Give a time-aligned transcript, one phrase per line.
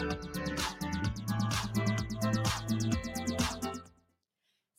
[0.00, 0.39] Thank you.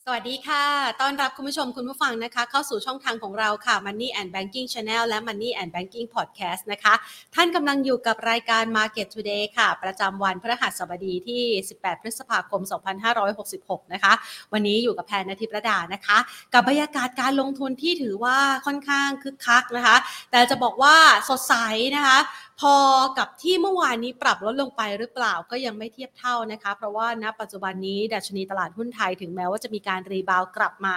[0.06, 0.64] สวัสดีค่ะ
[1.00, 6.94] ต้อนรับคุณผู้ชมคุณผู้ฟังนะคะ เข้าสู่ช่องทางของเราค่ะ Money and Banking Channel และ Money and Banking Podcast นะคะ
[7.34, 11.42] ท่านกำลังอยู่กับรายการ Market Today ค่ะ ประจำวันพฤหัสบดีที่
[11.76, 12.60] 18 พฤษภาคม
[13.26, 14.12] 2566 นะคะ
[14.52, 16.18] วันนี้อยู่กับแพนนทิประดานะคะ
[16.54, 18.36] กับบรรยากาศการลงทุนที่ถือว่า
[18.66, 19.96] ค่อนข้างคึกคักนะคะ
[20.30, 20.94] แต่จะบอกว่า
[21.28, 21.54] สดใส
[21.96, 22.18] นะคะ
[22.60, 22.76] พอ
[23.18, 30.96] กับที่เมื่อวานนี้ปรับลดลงไปหรือเปล่าก็ยังไม่เทียบเท่านะคะ เพราะว่าณปัจจุบันนี้ดัชนีตลาดหุ้นไทยถึงแม้ว่าจะมีการการรีบาวกลับมา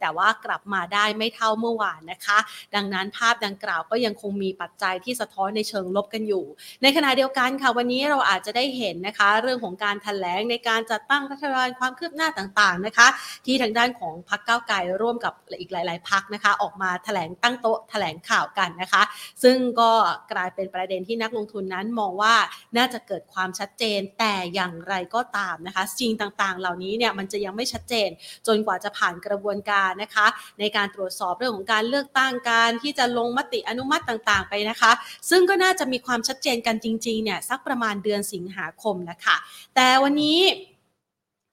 [0.00, 2.38] แต่ว่ากลับมาได้ไม่เท่าเมื่อวานนะคะ
[2.74, 6.44] ดังนั้นภาพดังกล่าวก็ยังคงมีปัจจัยที่สะท้อนในเชิงลบกันอยู่
[6.82, 13.08] ในขณะเดียวกันค่ะวันนี้เราอาจจะได้เห็นนะคะ เรื่องของการถแถลงในการจัดตั้งรัฐบาลความคืบหน้าต่างๆนะคะ
[13.46, 19.02] ที่ทางด้านของพรรคก้าวไกลร่วมกับอีกหลาย ๆพักนะคะ ออกมาถแถลงตั้งโต๊ะถแถลงข่าวกันนะคะ
[19.42, 19.90] ซึ่งก็
[20.32, 22.34] กลายเป็นประเด็นที่นักลงทุนนั้นมองว่า
[22.76, 28.08] น่าจะเกิดความชัดเจนแต่อย่างไรก็ตามนะคะสิ่งต่างๆ เหล่านี้เนี่ยมันจะยังไม่ชัดเจน
[28.46, 30.26] จนกว่าจะผ่านกระบวนการนะคะ
[30.60, 34.92] ในการตรวจสอบเรื่องของการเลือกตั้งการที่จะลงมติอนุมัติต่างๆ ไปนะคะ
[35.30, 39.36] ซึ่งก็น่าจะมีความชัดเจนกันจริงๆเนี่ยสักประมาณเดือนสิงหาคมนะคะ
[39.74, 40.38] แต่วันนี้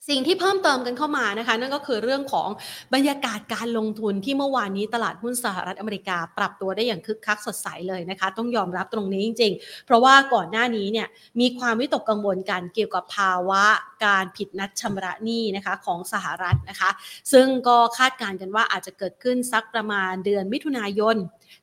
[0.09, 2.49] สิ่งที่เพิ่มเติมกันเข้ามานะคะ นั่นก็คือเรื่องของ
[2.93, 11.07] บรรยากาศการลงทุนที่เมื่อวานนี้ตลาดหุ้นสหรัฐอเมริกา ปรับตัวได้อย่างคึกคักสดใสเลยนะคะ ต้องยอมรับตรงนี้จริง ๆ เพราะว่าก่อนหน้านี้เนี่ย
[11.39, 13.63] มีความวิตกกังวลกันเกี่ยวกับภาวะ
[14.05, 16.89] การผิดนัดชำระหนี้นะคะของสหรัฐนะคะ
[17.31, 21.15] ซึ่งก็คาดการณ์กันว่าอาจจะเกิดขึ้นสักประมาณเดือนมิถุนายน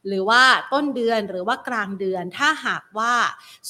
[0.06, 0.43] หรือว่า
[0.73, 3.15] ต้นเดือนหรือว่ากลางเดือน ถ้าหากว่า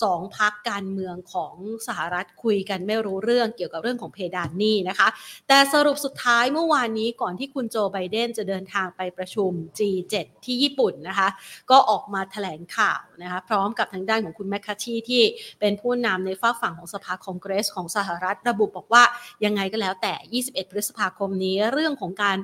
[0.03, 1.55] สองพักการเมืองของ
[1.87, 5.09] สหรัฐคุยกันไม่รู้เรื่องเกี่ยวกับเรื่องของเพดานหนี้นะคะ
[5.49, 10.15] แต่สรุปสุดท้ายเมื่อวานนี้ก่อนที่คุณโจไบเดนจะเดินทางไปประชุม G7
[10.45, 11.29] ที่ญี่ปุ่นนะคะ
[11.71, 15.23] ก็ออกมาแถลงข่าวนะคะพร้อมกับทางด้านของคุณแมคคาชีที่
[15.61, 19.03] เป็นผู้นำในฝาฝั่งของสภาคองเกรสของสหรัฐระบุบอกว่า
[19.45, 22.37] ยังไงก็แล้วแต่ 21 พฤษภาคมนี้เรื่องของการ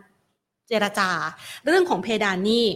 [0.69, 1.11] เจรจา
[1.67, 2.67] เรื่องของเพดานหนี้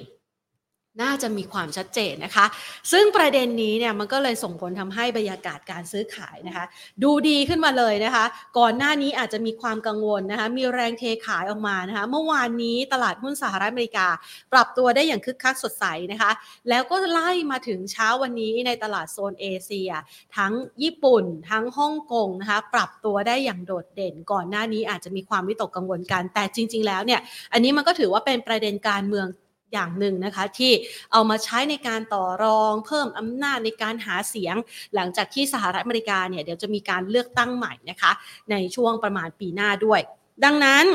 [1.02, 2.46] น่าจะมีความชัดเจนนะคะ
[2.92, 6.64] ซึ่งประเด็นนี้เนี่ยมันก็เลยส่งผลทำให้บรรยากาศการซื้อขายนะคะ
[7.02, 8.24] ดูดีขึ้นมาเลยนะคะ
[8.58, 14.08] ก่อนหน้านี้อาจจะมีความกังวลนะคะ มีแรงเทขายออกมานะคะ เมื่อวานนี้ตลาดหุ้นสหรัฐอเมริกา
[14.52, 16.30] ปรับตัวได้อย่างคึกคักสดใสนะคะ
[16.68, 19.90] แล้วก็ไล่มาถึงเช้าวันนี้ในตลาดโซนเอเชีย
[20.36, 20.52] ทั้ง
[20.82, 27.20] ญี่ปุ่น ทั้งฮ่องกงนะคะ ปรับตัวได้อย่างโดดเด่น ก่อนหน้านี้อาจจะมีความวิตกกังวลกัน แต่จริง ๆ แล้วเนี่ย
[27.52, 29.26] อันนี้มันก็ถือว่าเป็นประเด็นการเมือง
[29.72, 30.72] อย่างหนึ่งนะคะที่
[31.12, 34.56] เอามาใช้ในการต่อรองเพิ่มอำนาจในการหาเสียง
[34.94, 38.12] หลังจากที่สหรัฐอเมริกาเนี่ยเดี๋ยวจะมีการเลือกตั้งใหม่นะคะ
[38.50, 40.00] ในช่วงประมาณปีหน้าด้วย
[40.44, 40.86] ดังนั้น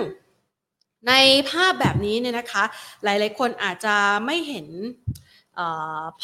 [1.07, 1.13] ใน
[1.49, 2.63] ภาพแบบนี้เนี่ยนะคะ
[3.03, 4.67] หลายๆคนอาจจะไม่เห็น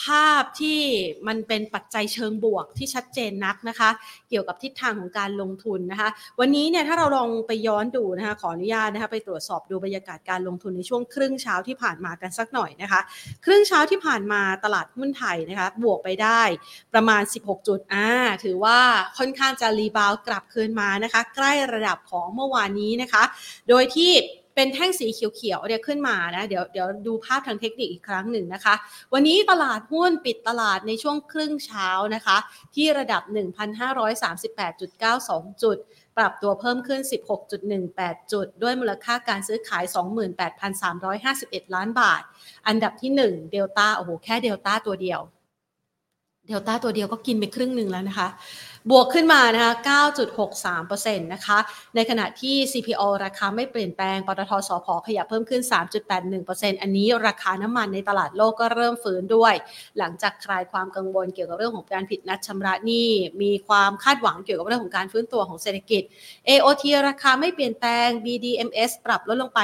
[0.01, 0.81] ภาพที่
[1.27, 3.89] มันเป็นปัจจัยเชิงบวกที่ชัดเจนนักนะคะ
[4.29, 6.09] เกี่ยวกับทิศทางของการลงทุนนะคะ
[6.39, 12.99] วันนี้เนี่ยถ้าเราลองไปย้อนดูนะคะขออนุญาตนะคะไปตรวจสอบดูบรรยากาศการลงทุนในช่วงครึ่งเช้าที่ผ่านมากันสักหน่อยนะคะ
[13.45, 16.41] ครึ่งเช้าที่ผ่านมาตลาดหุ้นไทยนะคะบวกไปได้
[16.93, 18.07] ประมาณ 16 จุดอ่า
[18.43, 18.79] ถือว่า
[19.17, 23.23] ค่อนข้างจะรีบาวกลับคืนมานะคะ ใกล้ระดับของเมื่อวานนี้นะคะ
[23.69, 24.11] โดยที่
[24.55, 28.75] เป็นแท่งสีเขียวๆเนี่ยขึ้นมานะเดี๋ยวเดี๋ยวดูภาพทางเทคนิคอีกครั้งหนึ่งนะคะ
[29.13, 32.37] วันนี้ตลาดหุ้นปิดตลาดในช่วงครึ่งเช้านะคะ
[32.75, 33.21] ที่ระดับ
[34.21, 35.77] 1,538.92 จุด
[36.17, 37.01] ปรับตัวเพิ่มขึ้น
[37.65, 39.83] 16.18 จุด ด้วยมูลค่าการซื้อขาย
[40.99, 42.21] 28,351 ล้านบาท
[42.67, 45.21] อันดับที่ 1 เดลต้าโอ้โหแค่เดลต้าตัวเดียว
[46.47, 48.27] เดลต้าตัวเดียวก็กินไปครึ่งหนึ่งแล้วนะคะ
[48.89, 49.73] บวกขึ้นมานะคะ
[50.49, 51.57] 9.63%นะคะ
[51.95, 55.61] ในขณะที่ CPO ราคาไม่เปลี่ยนแปลง ปตทสพขยับเพิ่มขึ้น
[56.21, 59.53] 3.81%อันนี้ราคาน้ำมันในตลาดโลกก็เริ่มฟื้นด้วย
[59.97, 63.09] หลังจากคลายความกังวลเกี่ยวกับเรื่องของการผิดนัดชำระหนี้
[63.41, 66.03] มีความคาดหวังเกี่ยวกับเรื่องของการฟื้นตัวของเศรษฐกิจ
[66.49, 69.59] AOT ราคาไม่เปลี่ยนแปลง BDMs ปรับลดลงไป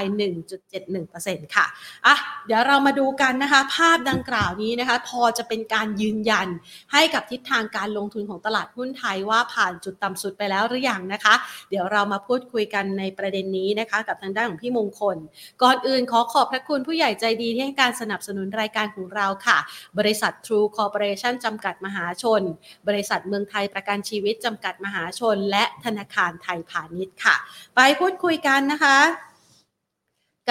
[0.75, 1.65] 1.71%ค่ะ
[2.05, 2.15] อะ
[2.45, 6.47] เดี๋ยวเรามาดูกันนะคะ ภาพดังกล่าวนี้นะคะ พอจะเป็นการยืนยัน
[6.93, 11.35] ให้กับทิศทางการลงทุนของตลาดหุ้นไทยว่าผ่านจุดต่ำสุดไปแล้วหรือยังนะคะ
[11.69, 15.17] เดี๋ยวเรามาพูดคุยกันในประเด็นนี้นะคะ กับทางด้านของพี่มงคล
[15.63, 19.57] ก่อนอื่นขอขอบพระคุณผู้ใหญ่ใจดีที่ให้การสนับสนุนรายการของเราค่ะ
[19.99, 22.41] บริษัท True Corporation จำกัดมหาชน
[22.87, 27.35] บริษัทเมืองไทยประกันชีวิตจำกัดมหาชน และธนาคารไทยพาณิชย์ค่ะ
[27.75, 28.97] ไปพูดคุยกันนะคะ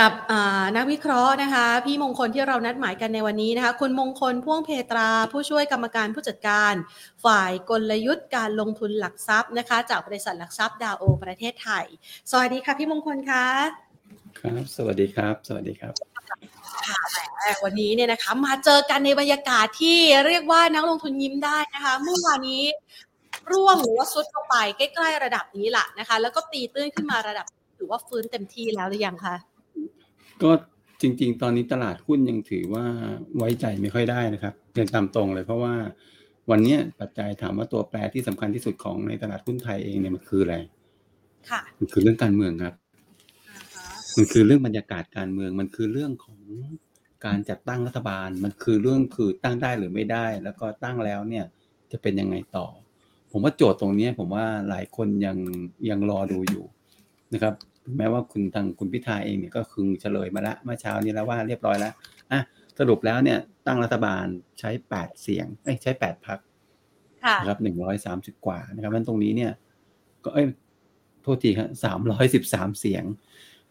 [0.00, 0.12] กับ
[0.76, 6.74] นักวิเคราะห์นะคะ พี่มงคลที่เรานัดหมายกันในวันนี้นะคะ คุณมงคลพ่วงเพตรา ผู้ช่วยกรรมการผู้จัดการ
[7.24, 11.84] ฝ่ายกลยุทธ์การลงทุนหลักทรัพย์นะคะ จากบริษัทหลักทรัพย์ดาวโอประเทศไทย
[12.30, 13.46] สวัสดีค่ะพี่มงคลคะ
[14.38, 15.92] ครับ สวัสดีครับ สวัสดีครับ
[16.88, 17.00] ค่ะ
[17.64, 22.62] วันนี้เนี่ยนะคะมาเจอกันในบรรยากาศที่เรียกว่านักลงทุนยิ้มได้นะคะเมื่อวานนี้
[23.50, 27.46] ร่วงหรือว่าซุดเข้าไปใกล้ ๆ ระดับนี้แหละนะคะ แล้วก็ตีตื้นขึ้นมาระดับ
[27.78, 29.36] ถือว่าฟื้นเต็มที่แล้วหรือยังคะ
[30.42, 30.50] ก็
[31.02, 32.84] จริง ๆ ตอนนี้ตลาดหุ้นยังถือว่า
[33.36, 35.74] ไว้ใจไม่ค่อยได้นะครับเรียนตามตรงเลยเพราะว่า
[36.50, 40.56] วันเนี้ยปัจจัยถามว่าตัวแปรที่สำคัญที่สุดของในตลาดหุ้นไทยเองเนี่ยมันคืออะไร
[41.50, 42.74] ค่ะมันคือเรื่องการเมืองครับ
[43.48, 46.38] อ่าฮะมันคือเรื่องบรรยากาศการเมือง มันคือเรื่องของ
[47.26, 51.44] การจัดตั้งรัฐบาล มันคือเรื่องคือตั้งได้หรือไม่ได้ แล้วก็ตั้งแล้วเนี่ย
[51.92, 52.66] จะเป็นยังไงต่อ
[53.30, 55.36] ผมว่าโจทย์ตรงเนี้ยผมว่าหลายคนยัง
[55.90, 56.64] ยังรอดูอยู่
[57.34, 57.54] นะครับ
[57.98, 61.92] แม้ว่าคุณทางคุณพิธาเองเนี่ยก็คือเฉลยมาละเมื่อเช้านี้แล้วว่าเรียบร้อยแล้ว
[62.32, 62.40] อะ
[62.78, 64.24] สรุปแล้วเนี่ยตั้งรัฐบาล
[64.58, 66.38] ใช้แปดเสียงเอ้ยใช้แปดพัก
[67.24, 69.52] ค่ะนะครับหนึ่งร้อยสามสิบกว่านะครับนั้นตรงนี้เนี่ย
[70.24, 70.46] ก็เอ้ย
[71.22, 73.04] โทษทีครับสามร้อยสิบสามเสียง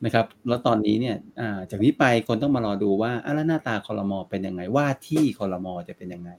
[0.05, 6.31] นะครับ แล้วตอนนี้เนี่ยอ่าจากนี้ไปคนต้องมารอดูว่าอะแล้วหน้าตาคอรมอเป็นยังไง ว่าที่คอรมอจะเป็นยังไง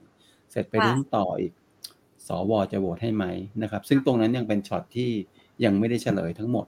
[0.51, 1.53] เสร็จไปค่ะรุ่นต่ออีก
[2.29, 3.25] สวจะโหวตให้ไหม
[3.63, 5.11] นะครับ ซึ่งตรงนั้นยังเป็นช็อตที่
[5.65, 6.67] ยังไม่ได้เฉลยทั้งหมด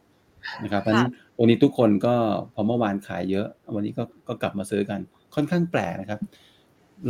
[0.63, 2.15] นะครับเพราะฉะนั้นตรงนี้ทุกคนก็
[2.55, 5.01] พอเมื่อวานขายเยอะ วันนี้ก็ก็กลับมาซื้อกัน
[5.35, 6.21] ค่อนข้างแปลกนะครับ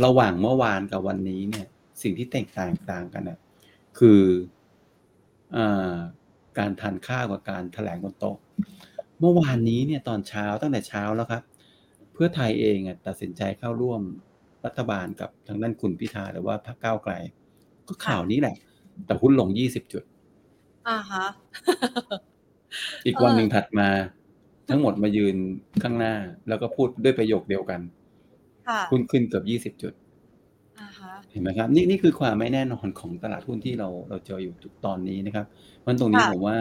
[0.05, 1.67] ระหว่างเมื่อวานกับวันนี้เนี่ย
[2.01, 3.39] สิ่งที่แตกต่างต่างกันนะ
[3.99, 4.21] คือ
[5.55, 5.95] อา
[6.57, 8.37] การทานข้าวกับการแถลงบนโต๊ะ
[9.19, 11.43] เมื่อวานนี้เนี่ยตอนเช้าตั้งแต่เช้าแล้วครับ
[12.13, 14.01] เพื่อไทยเองอะตัดสินใจเข้าร่วม
[14.65, 17.13] รัฐบาลกับทางด้านคุณพิธาหรือว่าพรรคก้าวไกล
[17.87, 18.55] ก็ข่าวนี้แหละ
[19.05, 20.03] แต่หุ้นลง20จุด
[20.87, 21.25] อ่าฮะ
[23.05, 23.89] อีกวันหนึ่งถัดมา
[24.69, 25.35] ทั้งหมดมายืน
[25.83, 26.13] ข้างหน้า
[26.47, 27.81] แล้วก็พูดด้วยประโยคเดียวกัน
[28.67, 29.93] ค่ะหุ้นขึ้นเกือบ20จุด
[30.79, 35.45] อ่าฮะเห็นไหมครับ นี่นี่คือความไม่แน่นอนของตลาดหุ้นที่เราเราเจออยู่ทุกตอนนี้นะครับ
[35.79, 36.57] เพราะฉะนั้นตรงนี้ค่ะผมว่า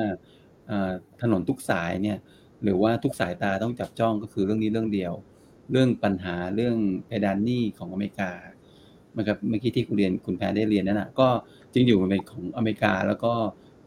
[0.71, 2.19] อ่าถนนทุกสายเนี่ย
[2.65, 5.13] หรือว่าทุกสายตาต้องจับจ้องก็คือเรื่องนี้เรื่องเดียว
[5.73, 6.77] เรื่องปัญหาเรื่อง
[7.07, 8.31] เพดานหนี้ของอเมริกา
[9.19, 11.29] นะครับเมื่อกี้ที่คุณเรียนคุณแพรได้เรียนนั่นนะก็
[11.73, 13.33] จริงอยู่มันเป็นของอเมริกาแล้วก็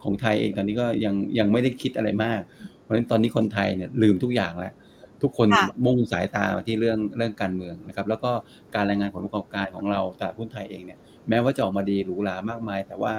[0.03, 2.42] ของไทยเองตอนนี้ก็ยังยังไม่ได้คิดอะไรมาก
[2.81, 4.74] เพราะฉะนั้นตอนนี้คนไทยเนี่ยลืมทุกอย่างแล้ว
[5.21, 8.31] ทุกคนค่ะมุ่งสายตามาที่เรื่องเรื่องการเมืองนะครับ แล้วก็
[8.75, 11.00] การรายงานผลประกอบการของเราตลาดหุ้นไทยเองเนี่ย
[11.30, 13.13] แม้ว่าจะออกมาดีหรูหรามากมาย แต่ว่า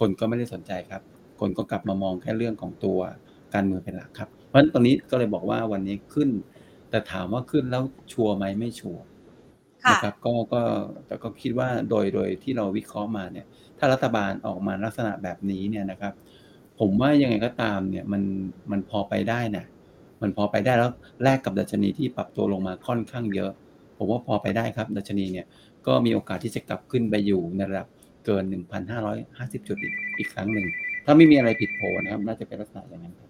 [0.00, 1.02] คนก็ไม่ได้สนใจครับ
[1.40, 2.98] คนก็กลับมามองแค่เรื่องของตัว
[3.54, 6.28] การเมืองเป็นหลักครับ เพราะฉะนั้นตอนนี้ก็เลยบอกว่าวันนี้ขึ้น
[6.90, 7.82] แต่ถามว่าขึ้นแล้ว
[8.12, 9.02] ชัวร์ไหมไม่ชัวร์
[9.84, 10.60] ค่ะนะครับก็ก็
[11.06, 13.46] แต่ก็คิดว่าโดยโดยที่เราวิเคราะห์มาเนี่ย
[13.80, 16.12] ถ้ารัฐบาลออกมาลักษณะแบบนี้เนี่ยนะครับ
[16.80, 18.22] ผมว่ายังไงก็ตามเนี่ยมัน
[18.70, 19.64] มันพอไปได้นะ
[20.22, 20.90] มันพอไปได้แล้ว
[21.22, 23.50] แลกกับดัชนีที่ปรับตัวลงมาค่อนข้างเยอะ
[23.98, 25.46] ผมว่าพอไปได้ครับ ดัชนีเนี่ย
[25.86, 27.88] ก็มีโอกาสที่จะกลับขึ้นไปอยู่ในระดับ
[28.26, 28.44] เกิน
[29.06, 30.66] 1,550 จุดอีกอีกครั้งหนึ่ง
[31.04, 33.29] ถ้าไม่มีอะไรผิดโผนะครับน่าจะเป็นลักษณะอย่างนั้นครับ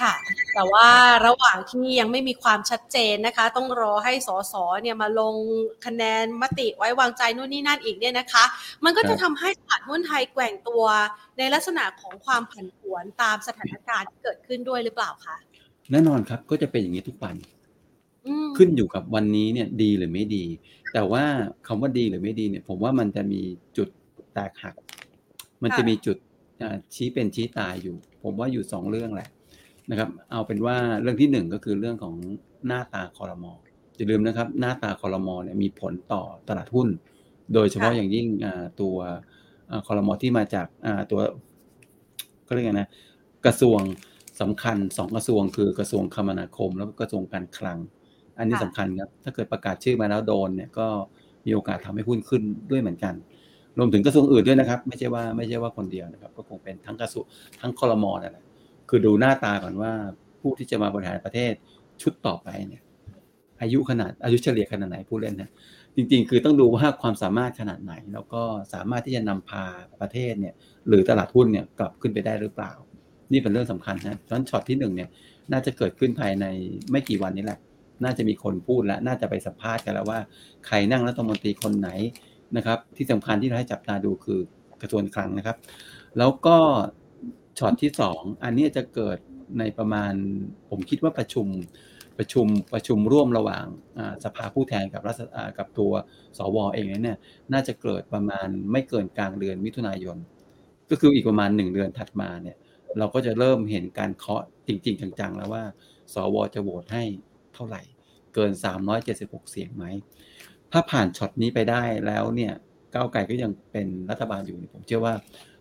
[0.00, 0.14] ค่ะ
[0.54, 0.88] แต่ว่า
[1.26, 5.36] ระหว่างที่ยังไม่มีความชัดเจนนะคะ ต้องรอให้สสเนี่ยมาลง
[5.86, 8.44] คะแนนมติไว้วางใจนู่นนี่นั่นอีกเนี่ยนะคะ
[8.84, 10.84] มันก็ครัจะบทำให้ตลาดหุ้นไทยแกว่งตัว
[11.38, 15.36] ในลักษณะของความผันผวนตามสถานการณ์ที่เกิดขึ้นด้วยหรือเปล่าคะ
[15.90, 17.36] แน่นอนครับก็จะเป็นอย่างนี้ทุกวัน
[18.26, 20.44] อืมขึ้นอยู่กับวันนี้เนี่ยดีหรือไม่ดี
[20.92, 21.24] แต่ว่า
[21.66, 23.42] คำว่าดีหรือไม่ดีเนี่ย ผมว่ามันจะมี
[23.76, 23.88] จุด
[24.34, 24.74] แตกหัก
[25.62, 26.16] มันจะมีจุด
[26.62, 29.28] อ่าชี้เป็นชี้ตายอยู่ ผมว่าอยู่สองเรื่องแหละ
[29.90, 32.14] นะครับ เอาเป็นว่าเรื่องที่หนึ่งก็คือเรื่องของ
[32.66, 33.52] หน้าตาคอรมอ
[33.96, 36.88] อย่าลืมนะครับ หน้าตาคอรมอเนี่ยมีผลต่อตลาดหุ้น
[37.54, 38.96] โดยเฉพาะค่ะอย่างยิ่งอ่าตัว
[39.70, 41.20] อ่าคอรมอที่มาจากอ่าตัว
[42.46, 42.88] ก็เรียกไงนะ
[43.46, 43.80] กระทรวง
[44.40, 47.78] สำคัญสองกระทรวงคือกระทรวงคมนาคม แล้วก็กระทรวงการคลัง
[48.38, 50.86] อันนี้ค่ะสำคัญครับถ้าเกิดประกาศชื่อมาแล้วโดนเนี่ยก็
[51.46, 53.14] มีโอกาสทำให้หุ้นขึ้นด้วยเหมือนกัน
[53.78, 57.24] รวมถึงกระทรวงอื่นด้วยนะครับ ไม่ใช่ว่าไม่ใช่ว่าคนเดียวนะครับ ก็คงเป็นทั้งกระทรวง
[57.60, 58.44] ทั้งคอรมอนั่นแหละ
[58.88, 59.92] คือดูหน้าตาก่อนว่า
[60.40, 61.52] ผู้ที่จะมาบริหารประเทศ
[62.02, 62.82] ชุดต่อไปเนี่ย
[63.62, 65.50] อายุขนาดอายุเฉลี่ยขนาดไหนผู้เล่นนะ
[65.96, 68.42] จริง ๆ คือต้องดูว่าความสามารถขนาดไหน แล้วก็
[68.74, 69.64] สามารถที่จะนำพา
[70.00, 70.54] ประเทศเนี่ย
[70.88, 72.72] หรือตลาดหุ้นเนี่ยกลับขึ้นไปได้หรือเปล่า
[73.32, 75.08] นี่เป็นเรื่องสำคัญนะฉะนั้นช็อตที่หนึ่งเนี่ย
[75.52, 76.46] น่าจะเกิดขึ้นภายใน
[76.90, 77.58] ไม่กี่วันนี้แหละ
[78.04, 80.18] น่าจะมีคนพูดแล้วน่าจะไปสัมภาษณ์กันแล้วว่า
[80.66, 81.90] ใครนั่งรัฐมนตรีคนไหน
[82.56, 84.40] นะครับ ที่สำคัญที่เราให้จับตาดูคือ
[84.80, 85.56] กระทรวงคลังนะครับ
[86.18, 86.56] แล้วก็
[87.58, 89.18] ช็อตที่สองอันนี้จะเกิด
[89.58, 90.12] ในประมาณ
[90.70, 91.46] ผมคิดว่าประชุม
[92.18, 93.64] ประชุมประชุมร่วมระหว่าง
[94.24, 95.20] สภาผู้แทนกับรัฐ
[95.58, 95.92] กับตัว
[96.38, 97.18] สวเองเนี่ย
[97.52, 100.16] น่าจะเกิดประมาณไม่เกินกลางเดือนมิถุนายน
[100.90, 102.56] ก็คืออีกประมาณหนึ่งเดือนถัดมาเนี่ย
[102.98, 105.64] เราก็จะเริ่มเห็นการเคาะจริง ๆ จังๆ แล้วว่า
[106.14, 107.04] สวจะโหวตให้
[107.54, 107.82] เท่าไหร่
[108.34, 108.50] เกิน
[109.00, 109.84] 376 เสียงไหม
[110.72, 112.52] ถ้าผ่านช็อตนี้ไปได้แล้วเนี่ย
[112.94, 115.14] ก้าวไกลก็ยังเป็นรัฐบาลอยู่ผมเชื่อว่า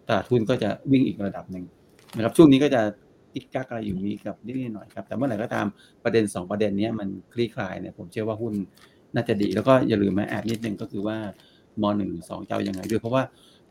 [0.07, 1.65] ตลาดหุ้นก็จะวิ่งอีกระดับหนึ่ง
[2.15, 2.81] นะครับช่วงนี้ก็จะ
[3.33, 5.65] ติกกักอะไรอยู่มีกับนิดๆหน่อยๆครับแต่เมื่อไหร่ก็ตาม
[6.03, 8.53] ประเด็น 2 ประเด็นเนี้ยมันคลี่คลายเนี่ยผมเชื่อว่าหุ้น
[9.15, 11.17] น่าจะดีแล้วก็อย่าลืมนะแอบนิดนึงก็คือว่า
[11.81, 13.23] มหนึ่งสองจะเอายังไงด้วยเพราะว่า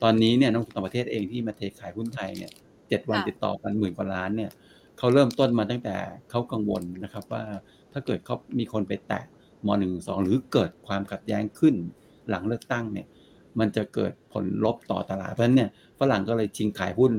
[0.02, 2.50] ตอนนี้เนี่ยนักลงทุนต่างประเทศเองที่มาเทขายหุ้นไทยเนี่ย
[2.88, 4.50] เจ็ดวันค่ะติดต่อกันหมื่นกว่าล้านเนี่ย
[4.98, 5.96] เขาเริ่มต้นมาตั้งแต่
[6.30, 7.44] เขากังวลนะครับว่า
[7.92, 9.24] ถ้าเกิดเขามีคนไปแตะ
[9.66, 11.74] มหนึ่งสองหรือเกิดความขัดแย้งขึ้น
[12.28, 13.06] หลังเลือกตั้งเนี่ย
[13.58, 17.12] มันจะเกิดผลลบต่อตลาดเพราะฉะนั้นเนี่ยฝรั่งก็เลยชิงขายหุ้น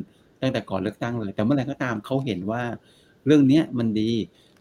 [0.45, 2.61] ตั้งแต่ก่อนเลือกตั้งเลย แต่เมื่อไหร่ก็ตามเขาเห็นว่า
[3.25, 4.11] เรื่องเนี้ยมันดี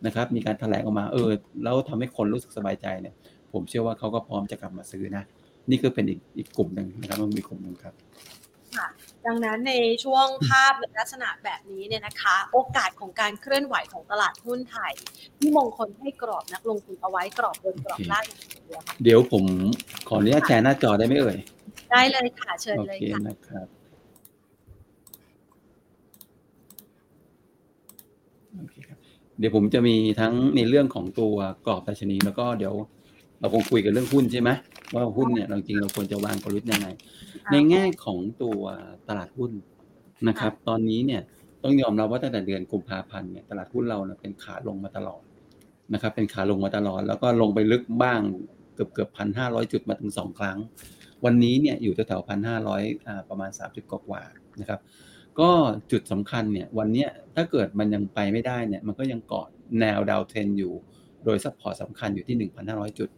[0.06, 1.30] นะครับ มีการแถลงออกมาเออ
[1.64, 3.14] แล้วทำให้คนรู้สึกสบายใจเนี่ย
[3.52, 5.24] ผมเชื่อว่าเขาก็พร้อมจะกลับมาซื้อนะ
[5.70, 7.94] นี่คือเป็นอีกอีกกลุ่มหนึ่งนะครับมันมีกลุ่มหนึ่งครับ
[8.76, 8.86] ค่ะ
[9.26, 9.74] ดังนั้นใน
[10.04, 14.92] ช่วงภาพในลักษณะแบบนี้เนี่ยนะคะ โอกาสของการเคลื่อนไหวของตลาดหุ้นไทย
[15.38, 19.44] ที่มงคลให้กรอบนักลงทุนเอาไว้กรอบบนกรอบล่างอย่างเดียวค่ะเดี๋ยวผม
[20.08, 21.36] ขออนุญาตแชร์หน้าจอได้ไหมเอ่ย
[21.90, 23.66] ได้เลยค่ะเชิญโอเลยเคค่ะ นะครับ
[28.56, 28.98] โอเคครับ
[29.38, 31.34] เดี๋ยวผมจะมีทั้งในเรื่องของตัว
[31.66, 32.74] กรอบดัชนีแล้วก็เดี๋ยว
[33.40, 34.50] เราคงคุยกันเรื่องหุ้นใช่ไหม
[34.94, 36.88] ว่าหุ้นเนี่ยเราจริงเราควรจะวางกลยุทธ์ยังไง
[37.52, 38.60] ในแง่ของตัว
[39.08, 39.52] ตลาดหุ้น
[40.28, 41.22] นะครับ ตอนนี้เนี่ย
[41.62, 45.22] ต้องยอมรับว่าตั้งแต่เดือนกุมภาพันธ์เนี่ยตลาดหุ้นเราเนี่ยเป็นขาลงมาตลอด
[45.92, 48.20] นะครับ เป็นขาลงมาตลอด แล้วก็ลงไปลึกบ้าง
[48.74, 50.58] เกือบเกือบพันห้าร้อยจุดมาถึงสองครั้ง
[51.24, 52.82] วันนี้เนี่ยอยู่แถวๆพันห้าร้อย
[53.28, 54.80] ประมาณสามจุดกว่าๆนะครับ
[55.40, 55.50] ก็
[55.92, 59.46] จุดสำคัญเนี่ยวันนี้ถ้าเกิดมันยังไปไม่ได้เนี่ยมันก็ยังเกาะ
[59.80, 60.72] แนว downtrend อยู่
[61.24, 63.08] โดย support สำคัญอยู่ที่ 1,500 จุด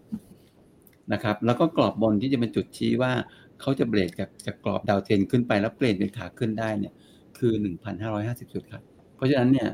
[1.13, 3.13] นะครับแล้วก็กรอบบนที่จะเป็นจุดชี้ว่า
[3.61, 6.93] เขาจะเบรกจากจากกรอบดาวเทรนขึ้นไปแล้วเปลี่ยนเป็นขาขึ้นได้เนี่ย
[7.39, 7.53] คือ
[8.03, 8.83] 1,550 จุดครับ
[9.17, 9.69] เพราะฉะนั้นเนี่ย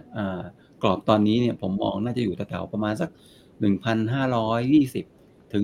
[0.82, 3.10] กรอบตอนนี้เนี่ยผมมองน่าจะอยู่แถวๆประมาณสัก
[3.90, 5.62] 1,520 ถึง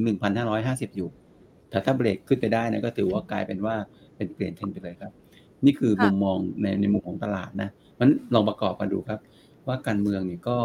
[0.48, 1.08] 1,550 อยู่
[1.70, 3.74] แต่ถ้าเบรกขึ้นไปได้นะก็ถือว่ากลายเป็นว่า
[4.16, 5.12] เป็นเปลี่ยนเทรนด์ไปเลยครับ
[5.64, 9.20] นี่คือค่ะมุมมองในในมุมของตลาดนะมันลองประกอบกันดูครับ
[9.66, 10.56] ว่าการเมืองเนี่ยก็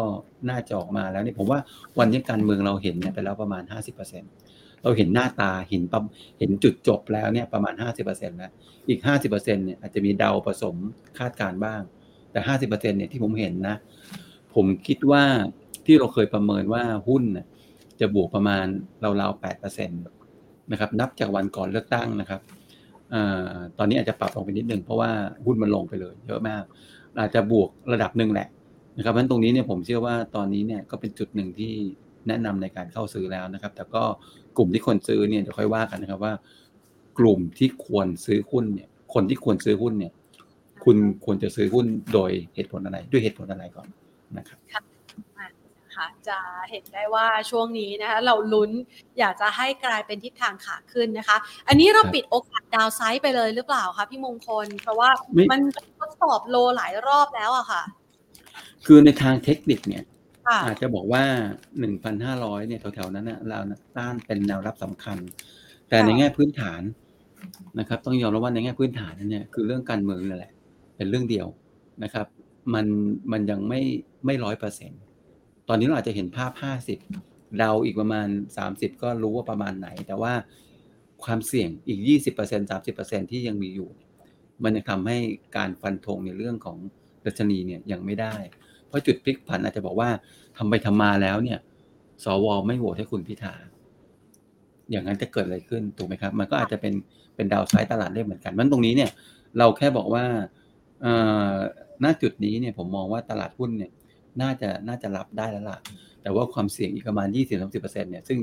[0.50, 1.60] น่าจะออกมาแล้วเนี่ยผมว่า
[1.98, 3.62] วันนี้การเมืองเราเห็นเนี่ยไปแล้วประมาณ
[4.22, 6.04] 50%เราเห็นหน้าตาเห็นปั๊ม
[6.38, 7.74] เห็นจุดจบแล้วเนี่ยประมาณ
[8.06, 8.50] 50%แล้ว
[8.88, 10.76] อีก 50%เนี่ยอาจจะมีเดาผสม
[11.18, 11.80] คาดการณ์บ้าง
[12.30, 13.76] แต่ 50%เนี่ยที่ผมเห็นนะ
[14.54, 15.24] ผมคิดว่า
[15.86, 17.46] ที่เราเคยประเมินว่าหุ้นน่ะ
[18.00, 18.66] จะบวกประมาณ
[19.20, 22.63] ราวๆ8%นะครับนับจากวันก่อนเลือกตั้งนะครับอา
[23.78, 25.10] ตอนนี้อาจจะปรับลงไปนิดนึงเพราะว่า
[25.44, 26.62] หุ้นมันลงไปเลย เยอะมาก
[27.20, 28.48] อาจจะบวกระดับหนึ่งแหละ
[28.96, 31.72] นะครับเพราะฉะนั้นตรงนี้เนี่ยผมเชื่อว่าตอนนี้เนี่ยก็เป็นจุดหนึ่งที่
[32.28, 34.02] แนะนำในการเข้าซื้อแล้วนะครับ แต่ก็
[34.56, 36.32] กลุ่มที่ควรซื้อเนี่ยเดี๋ยวค่อยว่ากันนะครับว่า
[37.18, 40.12] กลุ่มที่ควรซื้อหุ้นเนี่ย คนที่ควรซื้อหุ้นเนี่ย
[40.84, 43.88] คุณควรจะซื้อหุ้นโดยเหตุผลอะไรด้วยเหตุผลอะไรก่อน
[44.38, 44.58] นะครับ
[45.94, 46.38] นะคะ จะ
[46.70, 48.70] เห็นได้ว่าช่วงนี้นะคะเราลุ้น
[49.18, 51.36] อยากจะให้กลายเป็นทิศทางขาขึ้นนะคะ
[51.68, 55.60] อันนี้เราครับปิดโอกาสดาวไซด์ไปเลยหรือเปล่าคะพี่มงคล เพราะว่าไม่มัน
[55.98, 57.82] ทดสอบโลหลายรอบแล้วอะค่ะ
[58.86, 60.04] คือในทางเทคนิคเนี่ย
[60.46, 61.24] ค่ะอาจจะบอกว่า
[61.96, 65.18] 1,500 เนี่ยแถวๆนั้นนะเรานะต้านเป็นแนวรับสำคัญ
[65.88, 66.82] แต่ในแง่พื้นฐาน
[67.78, 70.52] นะครับ ต้องยอมรับว่าในแง่พื้นฐานนั้นเนี่ยคือเรื่องการเมืองนั่นแหละ
[70.96, 71.46] เป็นเรื่องเดียว
[72.04, 72.26] นะครับ
[72.74, 72.86] มัน
[73.32, 73.80] มันยังไม่
[74.26, 74.96] ไม่ร้อยเปอร์เซ็นต
[75.68, 76.52] ตอนนี้เราอาจจะเห็นภาพ
[77.04, 78.28] 50เดาอีกประมาณ
[78.64, 80.32] 30 ก็รู้ว่าประมาณไหน แต่ว่า
[81.24, 83.88] ความเสี่ยงอีก 20% 30%ที่ยังมีอยู่
[84.64, 85.18] มันจะทำให้
[85.56, 86.78] การฟันธงในเรื่องของ
[87.24, 88.34] ดัชนีเนี่ยยังไม่ได้
[88.86, 90.10] เพราะจุดพลิกผันอาจจะบอกว่า
[90.56, 91.58] ทำไปทำมาแล้วเนี่ย
[92.24, 93.54] สวไม่โหวตให้คุณพิธา
[94.90, 96.94] อย่างนั้นจะเกิดอะไรขึ้นถูกไหมครับ มันก็อาจจะเป็น
[97.34, 99.10] เป็นดาวไซด์ตลาดได้เหมือนกันมันตรงนี้เนี่ย
[99.58, 100.24] เราแค่บอกว่า
[102.04, 103.90] ณจุดนี้เนี่ยผมมองว่าตลาดหุ้นเนี่ย
[104.42, 105.78] น่าจะน่าจะรับได้แล้วล่ะ
[106.22, 108.38] แต่ว่าความเสี่ยงอีกประมาณ 20-30%เนี่ยซึ่ง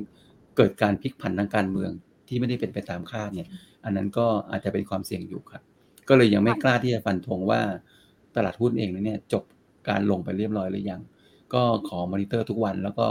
[0.57, 1.91] เกิดการพลิกผันทางการเมือง
[2.27, 3.47] ที่ไม่ได้เป็นไปตามคาดเนี่ย
[3.83, 5.61] อันนั้นก็อาจจะเป็นความเสี่ยงอยู่ครับ
[6.09, 7.61] ก็เลยยังไม่กล้าที่จะฟันธงว่า
[8.35, 9.43] ตลาดหุ้นเองเนี่ยจบ
[9.89, 11.01] การลงไปเรียบร้อยหรือยัง
[11.53, 13.07] ก็ขอมอนิเตอร์ทุกวัน แล้วก็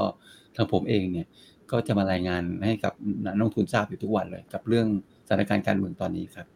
[0.56, 1.26] ทางผมเองเนี่ย
[1.72, 2.92] ก็จะมารายงานให้กับ
[3.24, 4.86] นักลงทุนทราบอยู่ทุกวันเลย กับเรื่อง
[5.26, 6.46] สถานการณ์การเมืองตอนนี้ครับ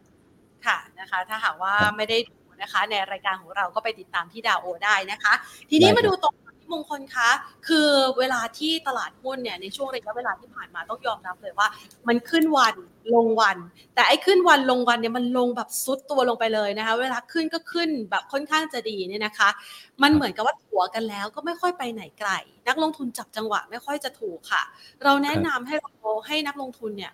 [0.65, 5.33] ค่ะนะคะ ถ้าหากว่าครับไม่ได้ดู นะคะ ในรายการของเราก็ไปติดตามที่ดาวโอได้นะคะ
[5.69, 7.29] ทีนี้ได้ครับมาดูตรงที่มงคลคะ
[7.67, 11.67] คือเวลาที่ตลาดหุ้นเนี่ยในช่วงระยะเวลาที่ผ่านมาต้องยอมรับเลยว่า
[12.07, 12.75] มันขึ้นวัน
[13.15, 13.57] ลงวัน
[13.95, 19.49] แต่ไอ้ขึ้นวันลงวันเนี่ยมันลงแบบซุดตัวลงไปเลยนะคะ เวลาขึ้นก็ขึ้นแบบค่อนข้างจะดีเนี่ยนะคะ
[20.01, 22.31] มันเหมือนกับว่าถัวกันแล้วก็ไม่ค่อยไปไหนไกล
[22.67, 24.63] นักลงทุนจับจังหวะไม่ค่อยจะถูกค่ะ
[25.03, 27.11] เราแนะนำให้เราให้นักลงทุนเนี่ย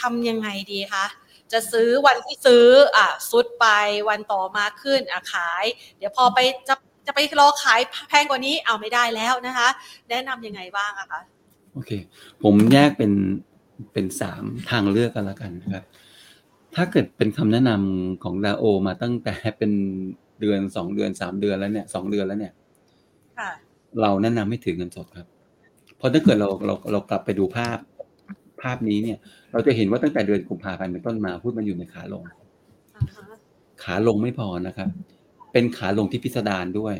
[0.00, 1.04] ทำยังไงดีคะ
[1.52, 3.66] จะซื้อวันที่ซื้ออะซุดไป
[4.08, 5.64] วันต่อมาขึ้นอะขาย
[5.98, 6.38] เดี๋ยวพอไป
[6.68, 6.74] จะ
[7.06, 9.68] จะไปรอขายแพงกว่านี้เอาไม่ได้แล้วนะคะ
[10.10, 11.20] แนะนำยังไงบ้างอะคะ
[11.72, 11.90] โอเค
[12.42, 13.12] ผมแยกเป็น
[13.92, 15.84] เป็นสามทางเลือกกันละกันนะครับ
[16.74, 19.72] ถ้าเกิดเป็นคำแนะนำของดาโอ มาตั้งแต่เป็น
[20.40, 22.52] เดือนสองเดือนสามเดือนแล้วเนี่ยสองเดือนแล้วเนี่ย
[23.38, 23.50] ค่ะ
[24.00, 25.26] เราแนะนำให้ถือเงินสดครับ
[25.96, 27.78] เพราะถ้าเกิดเราเราเรากลับไปดูภาพ
[28.62, 29.18] ภาพนี้เนี่ย
[29.56, 32.24] เราจะเห็นว่าตั้งแต่เดือนกุมภาพันธ์เป็นต้นมาหุ้นมันอยู่ในขาลง
[32.96, 33.36] อ่าฮะ
[33.82, 34.88] ขาลงไม่พอนะครับ
[35.52, 36.94] เป็นขาลงที่พิสดารด้วย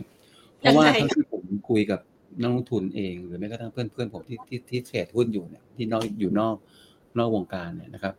[0.59, 2.01] เพราะว่ายังไงเท่าที่ผมคุยกับ
[2.41, 6.57] นักลงทุนเอง หรือแม้กระทั่งเพื่อนเพื่อนๆผมที่ที่ที่เทรดหุ้นอยู่เนี่ยที่นอกอยู่นอก
[7.19, 8.15] นอกวงการเนี่ยนะครับ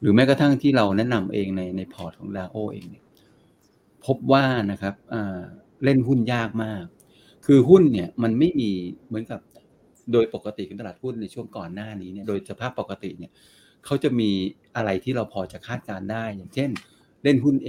[0.00, 3.04] หรือแม้กระทั่งที่เราแนะนำเองในในพอร์ตของลาโอเองเนี่ย
[4.06, 5.40] พบว่านะครับอ่า
[5.84, 6.84] เล่นหุ้นยากมาก
[7.46, 8.70] คือหุ้นเนี่ยมันไม่มี
[9.06, 9.40] เหมือนกับ
[10.12, 13.32] โดยปกติของตลาดหุ้นในช่วงก่อนหน้านี้เนี่ยโดยสภาพปกติเนี่ย
[13.84, 14.30] เขาจะมี
[14.76, 16.70] อะไรที่เราพอจะคาดการณ์ได้ อย่างเช่น
[17.24, 17.68] เล่นหุ้น A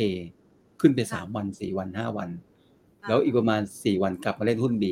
[0.82, 2.30] ขึ้นไปสามวันสี่วันห้าวัน
[3.08, 4.86] แล้วอีกประมาณสี่วันกลับมาเล่นหุ้น B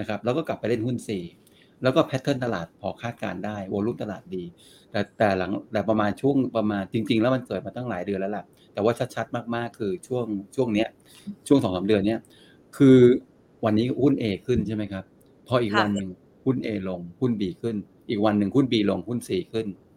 [0.00, 1.08] นะครับ แล้วก็กลับไปเล่นหุ้น C
[1.82, 4.44] แล้วก็แพทเทิร์นตลาดพอคาดการณ์ได้วอลุ่มตลาดดี
[4.90, 10.88] แต่แต่หลังแต่ประมาณช่วงประมาณจริง ๆ แล้วมันเกิดมาตั้งหลายเดือนแล้วล่ะแต่ว่าชัดๆมากๆ คือช่วงช่วงเนี้ย
[11.48, 12.20] ช่วงสองสามเดือนเนี้ย
[12.76, 12.96] คือ
[13.64, 15.04] วันนี้หุ้น A ขึ้นใช่ไหมครับ
[15.46, 16.08] พออีกค่ะวันหนึ่ง
[16.44, 17.76] หุ้น A ลงหุ้น B ขึ้น
[18.08, 19.89] อีกวันหนึ่งหุ้น B ลงหุ้น C ขึ้นอ่าฮะ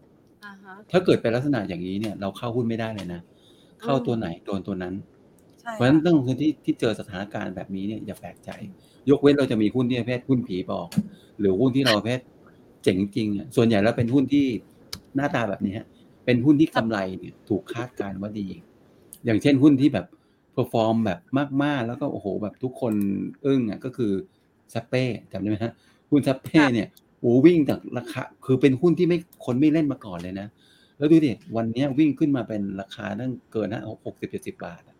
[0.92, 3.22] ถ้าเกิดเป็นลักษณะอย่างนี้เนี่ยเราเข้าหุ้นไม่ได้เลยนะ
[3.84, 4.94] เข้าตัวไหนโดนตัวนั้น
[5.62, 8.50] ใช่เพราะฉะนั้นต้องคนที่ที่เจอสถานการณ์แบบนี้เนี่ยอย่าแปลกใจ
[9.10, 10.88] ยกเว้นเราจะมีหุ้นที่ประเภทหุ้นผีบอก
[11.40, 12.20] หรือหุ้นที่เราประเภท
[12.84, 14.46] เจ๋งจริงอะส่วนใหญ่แล้วเป็นหุ้นที่
[15.16, 15.88] หน้าตาแบบนี้ฮะ
[16.26, 18.48] เป็นหุ้นที่กำไรเนี่ยถูกคาดการณ์ว่าดี
[19.26, 20.06] อย่างเช่นหุ้นที่แบบ
[20.54, 21.20] perform แบบ
[21.64, 22.94] มากๆ แล้วก็โอ้โหแบบทุกคน
[23.46, 24.12] อึ้งอะก็คือ
[24.74, 25.74] เซ็ปเป้จำได้ไหมฮะ
[26.10, 26.88] หุ้นเซ็ปเป้เนี่ย
[27.20, 30.48] โอ้วิ่งจากราคาคือเป็นหุ้นที่ไม่คนไม่เล่นมาก่อนเลยนะ
[30.98, 34.98] แล้วดูดิวันเนี้ยวิ่งขึ้นมาเป็นราคาตั้งเกินนะหกสิบเจ็ดสิบบาทอะ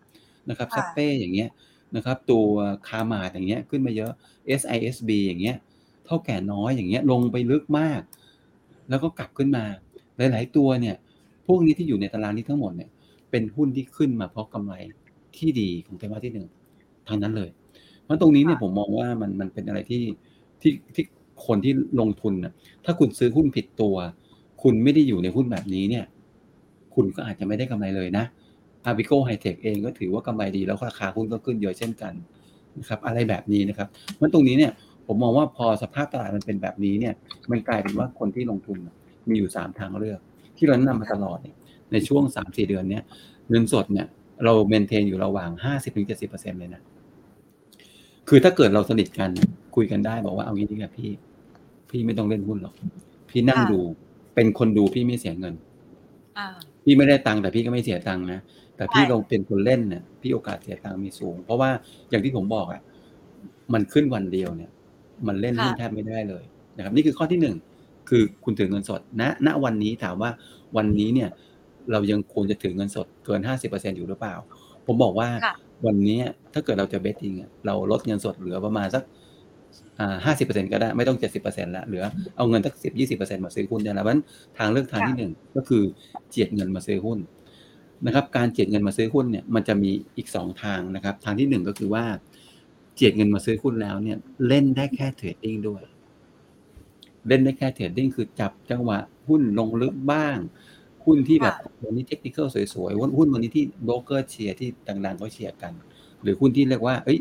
[0.50, 1.48] นะครับค่ะเซ็ปเป้อย่างเงี้ย
[1.96, 2.46] นะครับตัว
[2.88, 4.12] คาร์มาร์ทอย่างเงี้ยขึ้นมาเยอะ
[4.60, 5.56] SISB อย่างเงี้ย
[6.06, 8.02] เถ้าแก่น้อยอย่างเงี้ยลงไปลึกมาก
[8.88, 9.64] แล้วก็กลับขึ้นมา
[10.16, 10.96] หลาย ๆ ตัวเนี่ย
[11.46, 12.90] พวกนี้ที่อยู่ในตารางนี้ทั้งหมดเนี่ย
[13.30, 14.74] เป็นหุ้นที่ขึ้นมาเพราะกำไร
[15.36, 16.48] ที่ดีของไตรมาสที่หนึ่ง
[17.08, 17.50] ทางนั้นเลย
[18.04, 20.02] เพราะตรงนี้เนี่ยผมมองว่ามันมันเป็นอะไรที่
[20.62, 21.04] ที่ที่
[21.46, 22.52] คนที่ลงทุนน่ะ
[22.84, 23.96] ถ้าคุณซื้อหุ้นผิดตัว
[24.66, 26.04] คุณไม่ได้อยู่ในหุ้นแบบนี้เนี่ย
[26.94, 28.24] คุณก็อาจจะไม่ได้กำไรเลยนะ
[28.84, 32.12] อาบิโกไฮเทคเองก็ถือว่ากำไรดีแล้วราคาหุ้นก็ขึ้นเยอะเช่นกัน
[32.78, 34.72] นะครับ อะไรแบบนี้นะครับเพราะตรงนี้เนี่ย
[35.06, 37.14] ผมมองว่าพอสภาพตลาดมันเป็นแบบนี้เนี่ย
[37.50, 38.78] มันกลายเป็นว่าคนที่ลงทุน
[39.28, 40.20] มีอยู่สามทางเลือก
[40.56, 41.56] ที่เราแนะนำมาตลอดเนี่ย
[41.92, 43.02] ในช่วงสามสี่เดือนเนี้ย
[43.50, 44.06] เงินสดเนี่ย
[44.44, 46.82] เราเมนเทนอยู่ระหว่างห้าสิบถึงเจ็ดสิบเปอร์เซ็นเลยนะ
[48.28, 49.30] คือถ้าเกิดเราสนิทกัน
[49.76, 51.10] คุยกันได้บอกว่าเอางี้ดีกว่าพี่
[51.90, 52.74] พี่ไม่ต้องเล่นหุ้นหรอก
[53.30, 53.80] พี่นั่งดู
[54.34, 55.54] เป็นคนดูพี่ไม่เสียเงิน
[56.38, 56.46] อ่า
[56.84, 58.40] พี่ไม่ได้ตังค์แต่พี่ก็ไม่เสียตังค์นะ
[58.76, 61.70] แต่พี่ใช่ลงเป็นคนเล่นเนี่ยพี่โอกาสเสียตังค์มีสูง เพราะว่า
[62.10, 62.82] อย่างที่ผมบอกอะ
[63.72, 64.70] มันขึ้นวันเดียวเนี่ย
[65.26, 66.44] มันเล่นหุ้นแทบไม่ได้เลย
[66.76, 67.56] นะครับ นี่คือข้อที่หนึ่ง
[68.08, 70.30] คือคุณถือเงินสดณณวันนี้ถามว่า
[70.76, 71.30] วันนี้เนี่ย
[71.92, 74.34] เรายังควรจะถือเงินสดเกินห้าสิบเปอร์เซ็นอยู่หรือเปล่า
[74.86, 75.54] ผมบอกว่าค่ะ
[75.86, 76.18] วันนี้
[76.52, 79.23] ถ้าเกิดเราจะ investing อะเราลดเงินสดเหลือประมาณสักอ่า
[80.24, 82.04] ห้าสิบเปอร์เซ็นต์ก็ได้ไม่ต้องเจ็ดสิบเปอร์เซ็นละเหลือ
[82.36, 84.22] เอาเงินสักสิบยี่สิบเปอร์เซ็นมาซื้อหุ้นได้แล้วเพราะฉะนั้น
[84.58, 85.82] ทางเลือกทางที่หนึ่งก็คือ
[86.30, 87.18] เจียดเงินมาซื้อหุ้น
[88.06, 92.04] นะครับการเจียดเงินมาซื้อหุ้นเนี่ยมันจะมีอีกสองทางนะครับ ทางที่หนึ่งก็คือว่า
[92.94, 95.82] เจียดเงินมาซื้อหุ้นแล้วเนี่ยเล่นได้แค่ trading ด้วย
[97.28, 100.38] เล่นได้แค่ trading คือจับจังหวะหุ้นลงลึกบ้าง
[101.04, 102.38] หุ้นที่แบบวันนี้เทคนิค
[102.74, 105.72] สวยๆหุ้นหุ้นวันนี้ที่โบรกเกอร์เชียร์ที่ดังๆเขาเชียร์กัน
[106.22, 107.18] หรือหุ้นที่เรียกว่าเอ้ย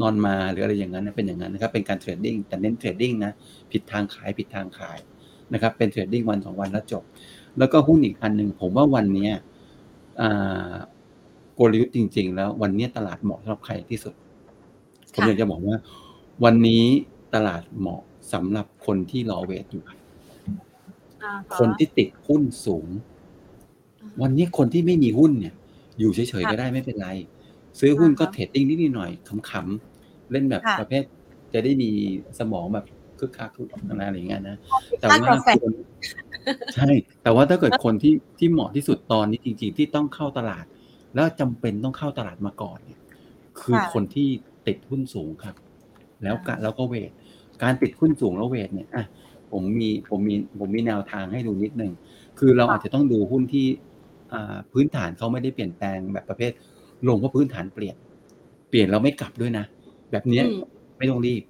[0.00, 3.32] นอนมาหรืออะไรอย่างนั้นนะเป็นอย่างนั้นนะครับเป็นการ trading แต่เน้น trading นะ
[3.72, 4.98] ผิดทางขายผิดทางขาย
[5.52, 7.04] นะครับเป็น trading วันสองวันแล้วจบ
[7.58, 9.32] แล้วก็หุ้นอีกอันหนึ่งผมว่าวันเนี้ย
[10.20, 10.72] อ่า
[11.58, 14.14] กลยุทธ์จริง ๆ แล้ววันเนี้ยตลาดเหมาะสำหรับใครที่สุด
[15.14, 15.78] ผมอยากจะบอกว่า
[16.44, 16.84] วันนี้
[17.34, 19.98] ตลาดเหมาะสำหรับคนที่รอเวทอยู่ครับ
[21.22, 22.86] อ่าฮะคนที่ติดหุ้นสูง
[24.22, 25.54] วันนี้คนที่ไม่มีหุ้นเนี่ย
[25.98, 27.08] อยู่เฉยๆค่ะก็ได้ไม่เป็นไร
[27.80, 31.02] ซื้อหุ้นก็อ่าฮะเทรดดิ้งนิดหน่อยๆขำๆเล่นแบบค่ะประเภท
[31.52, 31.90] จะได้มี
[32.38, 32.86] สมองแบบ
[33.18, 34.56] คึกคักคึกอะไรอย่างเงี้ยนะ
[34.98, 35.72] แต่สร้างว่ากระแสคน
[36.74, 36.90] ใช่
[37.22, 40.64] แต่ว่าถ้าเกิดคนที่ที่เหมาะที่สุดตอนนี้จริง ๆ ที่ต้องเข้าตลาด
[41.14, 43.00] แล้วจำเป็นต้องเข้าตลาดมาก่อนเนี่ย
[43.60, 44.28] คือค่ะคนที่
[44.66, 45.54] ติดหุ้นสูงครับ
[46.22, 47.10] แล้วกะแล้วก็เวท
[47.62, 49.04] การติดหุ้นสูงแล้วเวทเนี่ยอะ
[49.52, 51.92] ผมมีผมมีผมมีแนวทางให้ดูนิดนึง
[52.38, 53.66] คือเราค่ะอาจจะต้องดูหุ้นที่
[54.32, 56.52] อ่าพื้นฐานเขาไม่ได้เปลี่ยนแปลงแบบประเภท
[57.08, 57.96] ลงเพราะพื้นฐานเปลี่ยน
[58.70, 59.64] เปลี่ยนเราไม่กลับด้วยนะ
[60.10, 60.60] แบบเนี้ยอืม
[60.98, 61.42] ไม่ต้องรีบ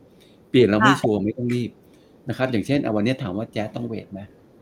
[0.50, 1.70] เปลี่ยนเราไม่ค่ะชัวร์ไม่ต้องรีบ
[2.28, 4.20] นะครับ อย่างเช่นเอาวันนี้ถามว่าแจ๊สต้องเวทไหม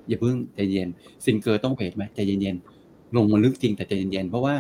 [0.08, 0.88] อย่าเพิ่งใจเย็น
[1.24, 4.54] ซิงเกอร์ต้องเวทไหมใจเย็นๆลงมาลึกจริงแต่ใจเย็นๆเพราะว่า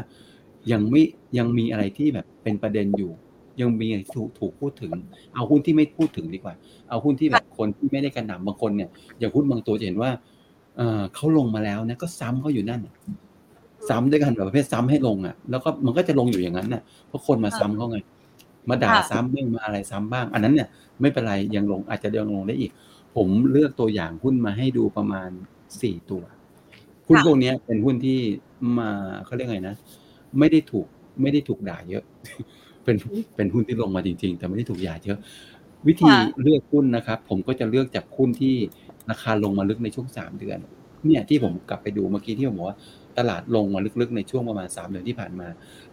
[0.72, 1.02] ยังไม่
[1.38, 3.10] ยังมีอะไรที่แบบเป็นประเด็นอยู่
[3.60, 4.92] ยังมีอะไรที่ถูกถูกพูดถึง
[5.34, 6.54] เอาหุ้นที่ไม่พูดถึงดีกว่า
[6.88, 10.10] เอาหุ้นที่แบบคนที่ไม่ได้กระหน่ำบางคนเนี่ยอย่างหุ้นบางตัวจะเห็นว่า
[10.76, 12.94] เออเขาลงมาแล้วนะก็ซ้ำเขาอยู่นั่นน่ะ
[13.88, 17.98] ซ้ำด้วยกันแบบประเภทซ้ำให้ลงอะ แล้วก็มันก็จะลงอยู่อย่างนั้นน่ะเพราะคนมาซ้ำเขาไง
[18.68, 20.68] มาด่าค่ะซ้ำบ้างมาอะไรซ้ำบ้าง อันนั้นเนี่ย
[21.00, 22.70] ไม่เป็นไรยังลงอาจจะยังลงได้อีก
[23.16, 25.30] ผมเลือกตัวอย่างหุ้นมาให้ดูประมาณ
[25.82, 26.22] สี่ตัว
[27.08, 28.18] หุ้นพวกนี้เป็นหุ้นที่
[28.78, 28.90] มา
[29.24, 29.74] เขาเรียกไงนะ
[30.38, 30.86] ไม่ได้ถูก
[31.22, 32.04] ไม่ได้ถูกด่าเยอะ
[32.84, 32.96] เป็น
[33.36, 35.18] เป็นหุ้นที่ลงมาจริง ๆ แต่ไม่ได้ถูกด่าเยอะ
[35.86, 36.10] วิธี
[36.42, 38.54] เลือกหุ้นนะครับ ผมก็จะเลือกจากหุ้นที่
[39.10, 40.58] ราคาลงมาลึกในช่วงสามเดือน
[41.06, 42.78] เนี่ยที่ผมกลับไปดูเมื่อกี้ที่ผมบอกว่า
[43.18, 45.48] ตลาดลงมาลึกๆ ในช่วงประมาณสามเดือนที่ผ่านมา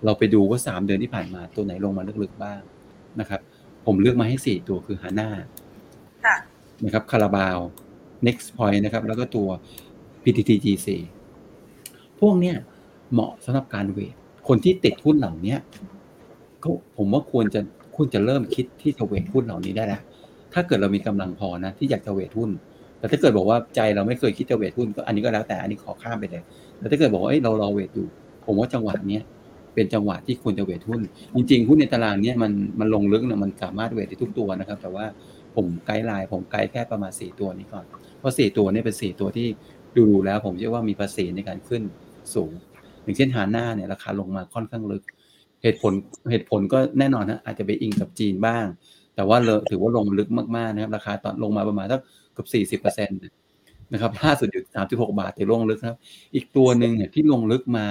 [0.05, 2.61] เราไปดูว่าสามเดือนที่ผ่านมาตัวไหนลงมาลึกๆบ้าง
[3.19, 3.41] นะครับ
[3.85, 5.29] ผมเลือกมาให้สี่ตัวคือฮาน่า
[6.85, 7.57] นะครับคาราบาว
[8.27, 9.47] next point นะครับ แล้วก็ตัว
[10.23, 10.87] PTTGC
[12.19, 12.55] พวกเนี้ย
[13.13, 14.13] เหมาะสำหรับการเวท
[14.47, 15.55] คนที่ติดหุ้นเหล่านี้
[16.63, 17.61] ก็ผมว่าควรจะ
[17.97, 20.01] คุณจะเริ่มคิดที่จะเวทหุ้นเหล่านี้ได้แล้ว
[20.53, 22.49] ถ้าเกิดเรามีกำลังพอนะที่อยากจะเวทหุ้น
[22.97, 26.43] แต่ถ้าเกิดบอกว่าใจเราไม่เคยคิดจะเวทหุ้นก็อันนี้ก็แล้วแต่อันนี้ขอข้ามไปเลย
[26.81, 28.07] แต่ถ้าเกิดบอกว่าเอ้ยเรารอเวทอยู่
[28.45, 29.23] ผมว่าจังหวะเนี้ย
[29.75, 31.01] เป็นจังหวะที่ควรจะเวทหุ้น
[31.35, 35.05] จริงๆหุ้นในตารางเนี้ยมันมันลงลึกเนี่ยมันสามารถเวทได้ทุกตัวนะครับ แต่ว่า
[35.55, 37.85] ผมไกด์ไลน์ผมไกด์แค่ประมาณสี่ตัวนี้ก่อน
[38.19, 39.47] เพราะสี่ตัวนี้เป็นสี่ตัวที่
[39.95, 41.83] ดูดูแล้ว ผมเชื่อว่ามีภาษีในการขึ้น
[42.35, 42.51] สูง
[43.03, 45.03] อย่างเช่นหาหน้าเนี่ยราคาลงมาค่อนข้างลึก
[45.63, 45.93] เหตุผล
[46.31, 48.65] เหตุผลก็แน่นอนนะอาจจะไปอิงกับจีนบ้าง
[49.15, 52.01] แต่ว่าเลถือว่าลงลึกมากๆนะครับ ราคาตอนลงมาประมาณสัก
[52.33, 53.19] เกือบสี่สิบเปอร์เซ็นต์
[53.93, 55.97] นะครับล่าสุดอยู่สามสิบหกบาทแต่ลงลึกครับ
[56.35, 57.87] อีกตัวหนึ่งเนี่ยที่ลงลึกมา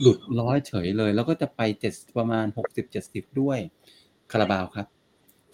[0.00, 3.58] หลุดร้อยเฉยเลย แล้วก็จะไปเจ็ดประมาณหกสิบเจ็ดสิบด้วย
[4.32, 4.86] คาราบาวครับ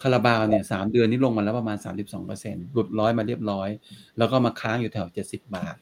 [0.03, 3.69] คาราบาวเนี่ยสามเดือนนี้ลงมาแล้วประมาณสามสิบสองเปอร์เซ็นหลุดร้อยมาเรียบร้อย
[4.17, 5.75] แล้วก็มาค้างอยู่แถวเจ็ดสิบบาท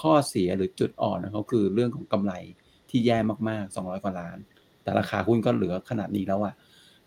[0.00, 2.32] ข้อเสียหรือจุดอ่อนของเขาคือเรื่องของกำไร
[2.90, 4.38] ที่แย่มากๆสองร้อยกว่าล้าน
[4.82, 6.54] แต่ราคาหุ้นก็เหลือขนาดนี้แล้วอะ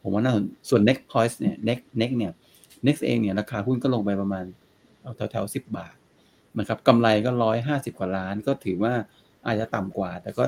[0.01, 0.33] ผมว่าน่า
[0.69, 2.33] ส่วน next point เนี่ย next next เนี่ย
[2.87, 4.45] next เองเนี่ยราคาหุ้นก็ลงไปประมาณ
[5.15, 5.95] แถวแถวสิบบาท
[6.59, 8.93] นะครับกำไรก็ร้อยห้าสิบกว่าล้าน ก็ถือว่า
[9.45, 10.43] อาจจะต่ำกว่า แต่ก็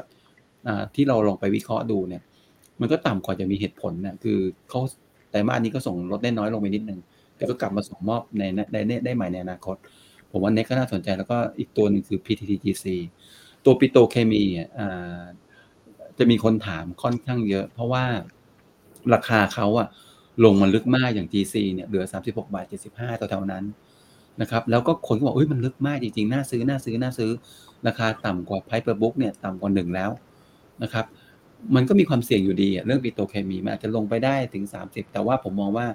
[0.96, 2.24] ที่เราลองไปวิเคราะห์ดูเนี่ย
[2.80, 4.80] มันก็ต่ำกว่าจะมีเหตุผลนี่ยคือเขา
[5.32, 7.00] แต่มาอันนี้ก็ส่งลดได้น้อยลงไปนิดนึง
[7.38, 8.44] แต่ก็กลับมาส่งมอบใน
[8.74, 9.76] ได้ได้ใหม่ในอนาคต
[10.32, 12.86] ผมว่า NEX ก็น่าสนใจแล้วก็อีกตัวหนึ่งคือ PTTGC
[13.66, 14.44] ตัวปิโตเคมี
[14.80, 15.22] อ่า
[16.18, 18.04] จะมีคนถามค่อนข้างเยอะ เพราะว่า
[19.14, 19.88] ราคาเขาอะ
[20.46, 23.64] ลงมาลึกมากอย่าง GC เนี่ยเหลือ 36 บาท 75แถวๆนั้น
[24.42, 27.32] นะครับแล้วก็คนก็บอกเอ้ยมันลึกมากจริงๆ น่าซื้อน่าซื้อน่าซื้อ
[27.88, 30.10] ราคาต่ำกว่า price per book เนี่ยต่ำกว่าหนึ่งแล้ว
[30.84, 31.06] นะครับ
[31.76, 35.88] มันก็มีความเสี่ยงอยู่ดีเรื่องปิโตเคมีมันอาจจะลงไปได้ถึง 30 แต่ว่าผมมองว่า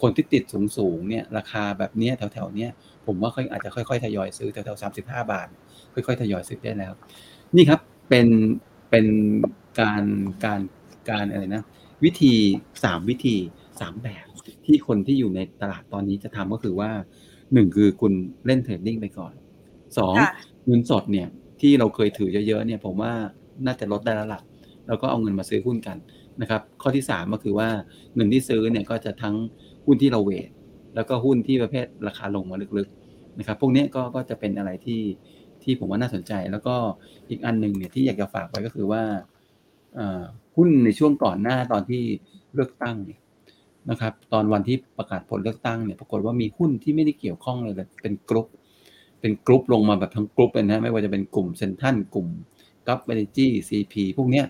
[0.00, 2.70] คนที่ติดสูงสูงเนี่ยราคาแบบนี้แถวๆเนี้ย
[3.06, 5.48] ผมว่าค่อยอาจจะค่อยๆทยอยซื้อแถวๆ35บห้าบาท
[5.94, 6.92] ค่อยๆทยอยซื้อได้แล้ว
[7.56, 8.26] นี่ครับเป็น
[8.90, 9.06] เป็น
[9.80, 10.04] การ
[10.44, 10.60] การ
[11.10, 11.64] การอะไรนะ
[12.04, 12.34] วิธี
[12.84, 13.36] สามวิธี
[13.80, 14.26] สามแบบ
[14.66, 16.90] ที่คนที่อยู่ในตลาดตอนนี้จะทำก็คือว่า
[17.52, 18.12] หนึ่งคือคุณ
[18.46, 19.32] เล่นเทรดดิ้งไปก่อน
[19.98, 20.14] สอง
[20.66, 21.28] เงินสดเนี่ย
[21.60, 23.12] ที่เราเคยถือเยอะๆเนี่ยผมว่า
[23.66, 24.40] น่าจะลดได้แล้วล่ะ
[24.86, 25.96] แล้วก็เอาเงินมาซื้อหุ้นกัน
[26.40, 27.68] นะครับ ข้อที่สามก็คือว่า
[28.14, 29.34] เงินที่ซื้อเนี่ยก็จะทั้ง
[29.86, 30.50] หุ้นที่เรา weight
[30.94, 35.02] แล้วก็หุ้นที่ประเภทราคาลงมาลึกๆนะครับ พวกนี้ก็ก็จะเป็นอะไรที่
[35.62, 36.74] ที่ผมว่าน่าสนใจ แล้วก็
[37.30, 39.02] อีกอันหนึ่งเนี่ยที่อยากจะฝากไว้ก็คือว่า
[40.56, 42.02] หุ้นในช่วงก่อนหน้าตอนที่
[42.54, 43.20] เลือกตั้งเนี่ย
[43.90, 48.46] นะครับ ตอนวันที่ประกาศผลเลือกตั้งเนี่ยปรากฏว่ามีหุ้นที่ไม่ได้เกี่ยวข้องเลยเป็นกรุ๊ป
[49.20, 52.28] เป็นกรุ๊ปลงมาแบบทั้งกรุ๊ปเลยนะไม่ว่าจะเป็นกลุ่มเซ็นทรัลกลุ่ม
[52.86, 54.46] กัฟเอเนจีซีพีพวกเนี้ย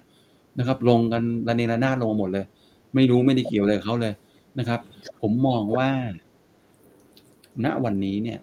[0.59, 2.45] นะครับ ลงกันระเนระนาดลงมาหมดเลย
[2.95, 4.14] ไม่รู้ไม่ได้เกี่ยวอะไรเขาเลย
[4.59, 4.81] นะครับ
[5.21, 5.88] ผมมองว่า
[7.64, 8.38] ณวันนี้เนี่ย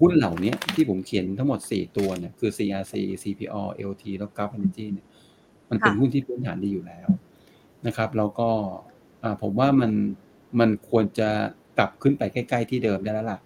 [0.00, 5.06] หุ้นเหล่านี้ที่ผมเขียนทั้งหมด 4 ตัวเนี่ยคือ CRC CPO LT แล้ว Gulf Energy เนี่ย
[5.70, 7.08] มันเป็นหุ้นที่พื้นฐานดีอยู่แล้ว
[7.86, 8.50] นะครับ แล้วก็
[9.42, 9.92] ผมว่ามัน
[10.60, 11.28] มันควรจะ
[11.78, 13.38] กลับขึ้นไปใกล้ ๆ ที่เดิมได้แล้วล่ะ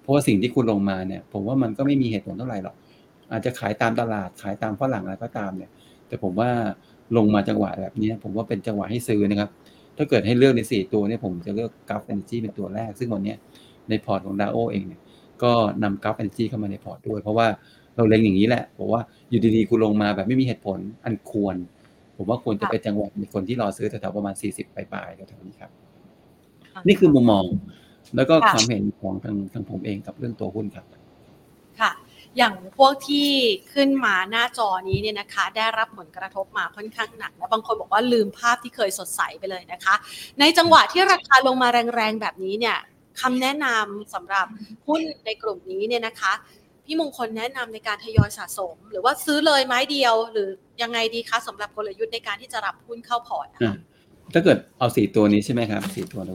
[0.00, 2.74] เพราะว่าสิ่งที่คุณลงมาเนี่ย ผมว่ามันก็ไม่มีเหตุผลเท่าไหร่หรอก
[3.32, 5.70] อาจจะขายตามตลาดขายตามฝรั่งอะไรก็ตามเนี่ย
[6.08, 6.50] แต่ผมว่า
[7.16, 9.50] ลงมาจังหวะแบบนี้ผมว่าเป็นจังหวะให้ซื้อนะครับ
[9.96, 13.34] ถ้าเกิดให้เลือกในสี่ตัวเนี่ยผมจะเลือก Gulf Energy เป็นตัวแรก ซึ่งวันนี้
[13.88, 15.00] ในพอร์ตของดาโอเองเนี่ย
[15.42, 17.46] ก็นำ Gulf Energy เข้ามาในพอร์ตด้วย เพราะว่า
[17.96, 21.56] เราเล็งอย่างนี้แหละบอกว่าอยู่ดีๆคุณลงมาแบบไม่มีเหตุผลอันควร
[22.18, 25.70] ผมว่าควรจะเป็นจังหวะมีคนที่รอซื้อแถวๆประมาณสี่สิบปลายๆแถวๆนี้ครับ
[26.86, 27.44] นี่คือมุมมอง
[28.16, 30.86] แล้วก็ความเห็นของทางทางผมเองกับเรื่องตัวหุ้นครับ
[31.80, 31.90] ค่ะ
[32.36, 33.28] อย่างพวกที่
[33.72, 39.94] ขึ้นมาหน้าจอนี้เนี่ยนะคะ ได้รับผลกระทบมาค่อนข้างหนักและบางคนบอกว่าลืมภาพที่เคยสดใสไปเลยนะคะ
[40.40, 42.78] ในจังหวะที่ราคาลงมาแรงๆแบบนี้เนี่ย
[43.20, 44.46] คำแนะนำสำหรับ
[44.86, 46.32] หุ้นในกลุ่มนี้เนี่ยนะคะ
[46.90, 50.48] พี่มงคลแนะนำในการทยอยสะสม หรือว่าซื้อเลยไม้เดียว หรือ
[50.82, 53.48] ยังไงดีคะสำหรับกลยุทธ์ในการที่จะรับหุ้นเข้าพอร์ต
[54.34, 56.34] ถ้าเกิดเอาสี่ตัวนี้ใช่ไหมครับสี่ตัวเรา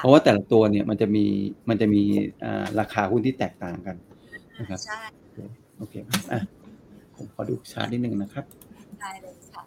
[0.00, 1.24] เพราะว่าแต่ละตัวเนี่ยมันจะมี
[1.68, 2.02] มันจะมี
[2.80, 3.96] ราคาหุ้นที่แตกต่างกัน
[4.58, 5.00] นะครับใช่
[5.78, 5.94] โอเค
[6.32, 6.40] อะ
[7.16, 8.44] ผมขอดูชาร์ตนิดนึงนะครับ
[9.00, 9.64] ได้เลยค่ะ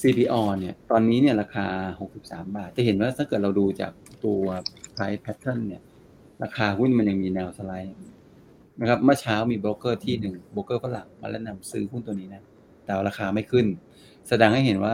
[0.00, 1.66] CPO เนี่ย ตอนนี้เนี่ยราคา
[2.10, 3.92] 63 บาท จะเห็นว่าถ้าเกิดเราดูจาก
[4.24, 4.42] ตัว
[5.00, 5.82] price pattern เนี่ย
[6.42, 7.94] ราคาหุ้นมันยังมีแนวสไลด์
[8.80, 12.42] นะครับเมื่อเช้ามีโบรกเกอร์ที่หนึ่งโบรกเกอร์ฝรั่งมาแนะนำซื้อหุ้นตัวนี้นะ
[12.84, 13.66] แต่ราคาไม่ขึ้น
[14.28, 14.92] แสดงให้เห็นว่า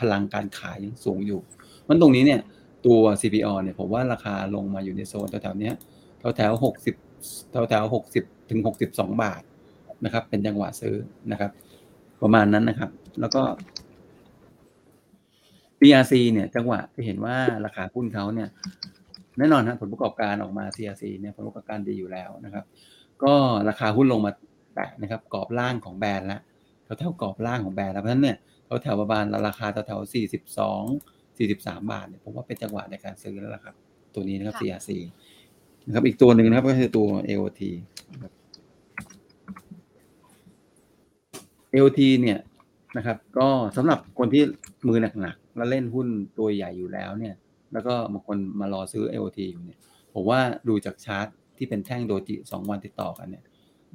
[0.00, 1.40] พลังการขายยังสูงอยู่
[1.88, 2.40] มันตรงนี้เนี่ย
[2.86, 5.70] ตัว CPO เนี่ยผมว่าราคาลงมาอยู่ในโซนแถวๆนี้
[6.36, 6.94] แถวๆหกสิบ
[7.50, 9.42] แถวๆหกสิบถึงหกสิบสองบาท
[10.04, 10.94] นะครับ เป็นจังหวะซื้อ
[11.32, 11.50] นะครับ
[12.22, 13.42] ประมาณนั้นนะครับ แล้วก็
[15.80, 18.48] BRC เนี่ย จังหวะจะเห็นว่าราคาหุ้นเขาเนี่ย
[19.38, 22.64] แน่นอนนะผลประกอบการออกมา CRC เนี่ยผลประกอบการดีอยู่แล้วนะครับ
[23.22, 23.34] ก็
[23.68, 24.32] ราคาหุ้นลงมา
[24.74, 26.40] แตะนะครับกรอบล่างของแบรนด์แล้ว
[26.98, 28.36] แถวๆกรอบล่างของแบรนด์แล้วเพราะฉะนั้นเนี่ย
[28.82, 30.82] แถวๆประมาณราคาแถวๆสี่สิบสอง
[31.38, 33.74] สี่สิบสามบาทเนี่ยผมว่าเป็นจังหวะในการซื้อแล้วล่ะครับ
[34.14, 34.90] ตัวนี้นะครับ CRC
[35.86, 37.62] นะครับอีกตัวหนึ่งนะครับก็คือตัว AOT
[38.12, 38.32] นะครับ
[41.74, 42.38] AOT เนี่ย
[42.96, 44.42] นะครับ ก็สำหรับคนที่
[44.88, 46.06] มือหนักๆแล้วเล่นหุ้น
[46.38, 47.34] ตัวใหญ่อยู่แล้วเนี่ย
[47.74, 49.80] แล้วก็บางคนมารอซื้อ AOT อยู่เนี่ย
[50.14, 53.44] ผมว่าดูจากชาร์ตที่เป็นแท่ง doji สองวันติดต่อกันเนี่ย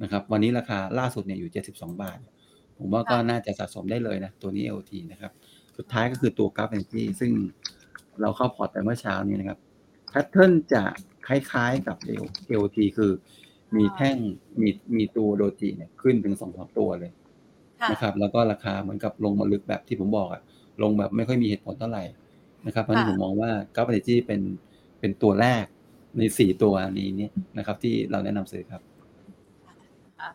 [0.02, 2.18] นะครับวันนี้ราคาล่าสุดเนี่ยอยู่ 72 บาท
[2.78, 5.32] ผมว่าก็น่าจะสะสมได้เลยนะตัวนี้ AOT นะครับ
[5.76, 7.32] สุดท้ายก็คือตัว Gulf Energy ซึ่ง
[8.20, 9.58] เราเข้าพอร์ตไปเมื่อเช้านี้นะครับ
[10.08, 10.82] pattern จะ
[11.26, 11.96] คล้ายๆกับ
[12.50, 13.12] AOT คือ
[13.76, 14.16] มีแท่ง
[14.60, 17.12] มีมีตัว doji เนี่ยขึ้นถึงสองสามตัวเลย
[17.90, 20.42] นะครับแล้วก็ราคาเหมือนกับลงมาลึกแบบที่ผมบอกอะ
[20.82, 22.02] ลงแบบไม่ค่อยมีเหตุผลเท่าไหร่
[22.66, 24.40] นะครับเพราะฉะนั้นผมมองว่า Gulf Energy เป็น
[25.00, 25.64] เป็นตัวแรก
[26.18, 28.82] ในสี่ตัวนี้เนี่ยนะครับ ที่เราแนะนำซื้อครับ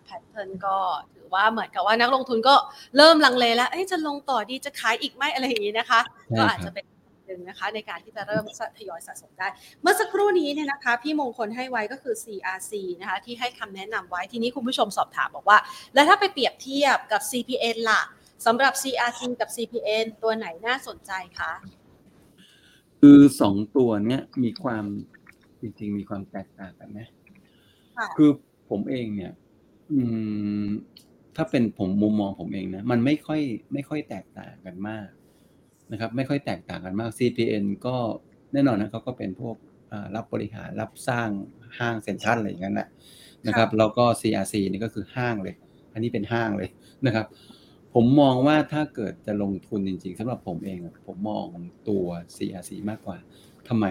[0.03, 0.77] pattern ก็
[1.13, 2.55] ถือว่าเหมือนกับว่านักลงทุนก็
[2.97, 5.99] เริ่มลังเลแล้วจะลงต่อดีจะขายอีกไหมอะไรอย่างนี้นะคะ
[6.38, 6.85] ก็อาจจะเป็น
[7.25, 8.43] หนึ่งนะคะในการที่จะเริ่ม
[8.77, 9.47] ทยอยสะสมได้
[9.81, 15.57] เมื่อสักครู่นี้เนี่ยนะคะ พี่มงคลให้ไว้ก็คือ CRC นะคะที่ให้คำแนะนำไว้ทีนี้คุณผู้ชมสอบถามบอกว่า
[15.93, 18.01] แล้วถ้าไปเปรียบเทียบกับ CPN ล่ะ
[18.45, 21.51] สำหรับ CRC กับ CPN ตัวไหนน่าสนใจคะ
[23.07, 24.85] คือสองตัวเนี้ยมีความ
[25.61, 26.99] จริงๆ มีความแตกต่างกันไหม
[28.17, 28.29] คือ
[28.69, 29.31] ผมเองเนี่ย
[29.91, 30.01] อื
[30.65, 30.67] ม
[31.35, 33.41] ถ้าเป็นผมมุมมองผมเองนะมันไม่ค่อย
[33.73, 35.07] ไม่ค่อยแตกต่างกันมาก
[35.91, 37.95] นะครับ ไม่ค่อยแตกต่างกันมาก CPN ก็
[38.53, 39.55] แน่นอนนะเขาก็เป็นพวก
[40.15, 41.29] รับบริหารรับสร้าง
[41.79, 42.87] ห้างเซ็นทรัลอะไรอย่างนั้นแหละ
[43.47, 45.55] นะครับ แล้วก็ CRC นี่ก็คือห้างเลย
[45.93, 46.69] อันนี้เป็นห้างเลย
[47.05, 47.25] นะครับ
[47.97, 50.77] ผมมองว่าถ้าเกิดจะลงทุนจริง ๆสำหรับผมเอง
[51.08, 51.45] ผมมอง
[51.89, 52.05] ตัว
[52.36, 53.17] CRC มากกว่า
[53.67, 53.86] ทำไม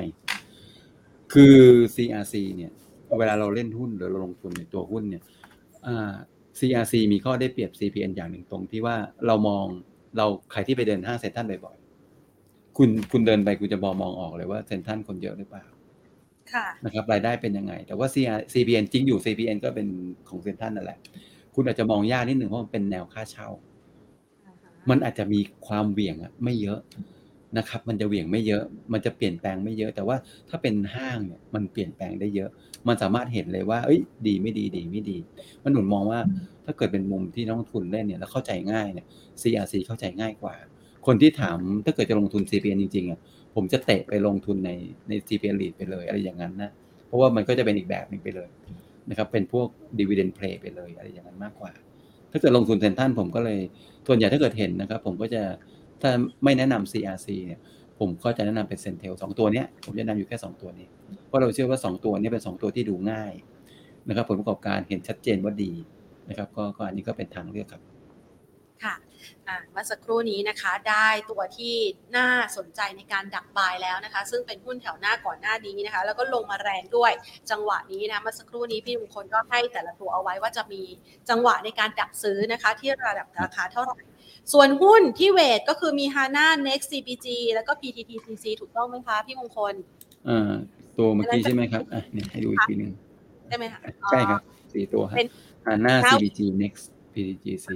[1.32, 1.56] คือ
[1.94, 2.72] CRC เนี่ย
[3.18, 5.22] เวลาเราเล่นหุ้นหรือเราลงทุนในตัวหุ้นเนี่ย
[6.58, 9.64] CRC มีข้อได้เปรียบ CPN อย่างหนึ่งตรงที่ว่าเรามอง
[10.16, 15.64] เราใครที่ไปเดินห้างเซ็นทรัลบ่อยๆคุณคุณเดินไปคุณจะมองมองออกเลยว่าเซ็นทรัลคนเยอะหรือเปล่า
[16.52, 18.08] ค่ะนะครับรายได้เป็นยังไง แต่ว่า
[18.52, 19.86] CPN จริงอยู่ CPN ก็เป็น
[20.28, 20.98] ของเซ็นทรัลนั่นแหละ
[21.54, 23.48] คุณอาจจะมองยากนิดหนึ่งเพราะมันเป็นแนวค่าเช่า
[24.90, 26.80] มันอาจจะมีความเหวี่ยงอะไม่เยอะ
[27.58, 30.16] นะครับ มันจะเหวี่ยงไม่เยอะ มันจะเปลี่ยนแปลงไม่เยอะ แต่ว่า
[30.48, 32.50] ถ้าเป็นห้างเนี่ยมันเปลี่ยนแปลงได้เยอะ
[32.88, 35.18] มันสามารถเห็นเลยว่า เอ้ย ดีไม่ดีดีไม่ดี
[35.64, 36.20] มันหนุนมองว่า
[36.64, 39.06] ถ้าเกิดเป็นมุมที่นักลงทุนเล่นเนี่ยแล้วเข้าใจง่ายเนี่ย
[39.40, 40.54] CRC เข้าใจง่ายกว่า
[41.06, 43.20] คนที่ถามถ้าเกิดจะลงทุน CPN จริงๆอะ
[43.54, 44.70] ผมจะเตะไปลงทุนใน
[45.08, 46.70] ใน CPN lead ไปเลยอะไรอย่างนั้นนะ
[47.06, 48.48] เพราะว่ามันก็จะเป็นอีกแบบหนึ่งไปเลย
[49.10, 49.68] นะครับเป็นพวก
[49.98, 51.72] dividend play ไปเลยอะไรอย่างนั้นมากกว่า
[52.34, 53.60] ถ้าเกิดลงทุนเซ็นทันผมก็เลย
[54.06, 55.42] ส่วนใหญ่ถ้าเกิดเห็นนะครับ ผมก็จะ
[56.02, 56.10] ถ้า
[56.44, 57.60] ไม่แนะนำ CRC เนี่ย
[57.98, 60.86] ผมก็จะแนะนำเป็นเซนเทลสองตัวเนี้ยผมจะแนะนำอยู่แค่สองตัวนี้
[61.26, 63.32] เพราะเราเชื่อว่าสองตัวนี้เป็นสองตัวที่ดูง่าย
[64.08, 65.72] นะครับผลประกอบการเห็นชัดเจนว่าดี
[66.28, 67.82] นะครับ ก็อันนี้ก็เป็นทางเลือกครับ
[68.84, 68.94] ค่ะ
[69.72, 71.76] เมื่อสักครู่นี้นะคะได้ตัวที่
[72.16, 77.12] น่าสนใจในการดักบายแล้วนะคะ ซึ่งเป็นหุ้นแถวหน้าก่อนหน้านี้นะคะ แล้วก็ลงมาแรงด้วย
[77.50, 80.82] จังหวะนี้นะเมื่อสักครู่นี้พี่มงคลก็ให้แต่ละตัวเอาไว้ว่าจะมี
[81.30, 83.98] จังหวะในการดักซื้อนะคะ ที่ระดับราคาเท่าไหร่
[84.52, 89.74] ส่วนหุ้นที่เวทก็คือมี HANA Next CPG แล้วก็ PTTCC ถูกต้องไหมคะพี่มงคล
[90.28, 90.52] อ่า
[90.98, 92.92] ตัวเมื่อกี้ใช่ไหมครับอะเนี่ยให้ดูอีกทีหนึ่ง
[93.48, 94.40] ใช่ไหมคะใช่ครับ
[94.72, 95.18] สี่ตัวครับ
[95.66, 97.66] HANA CPG Next PTGC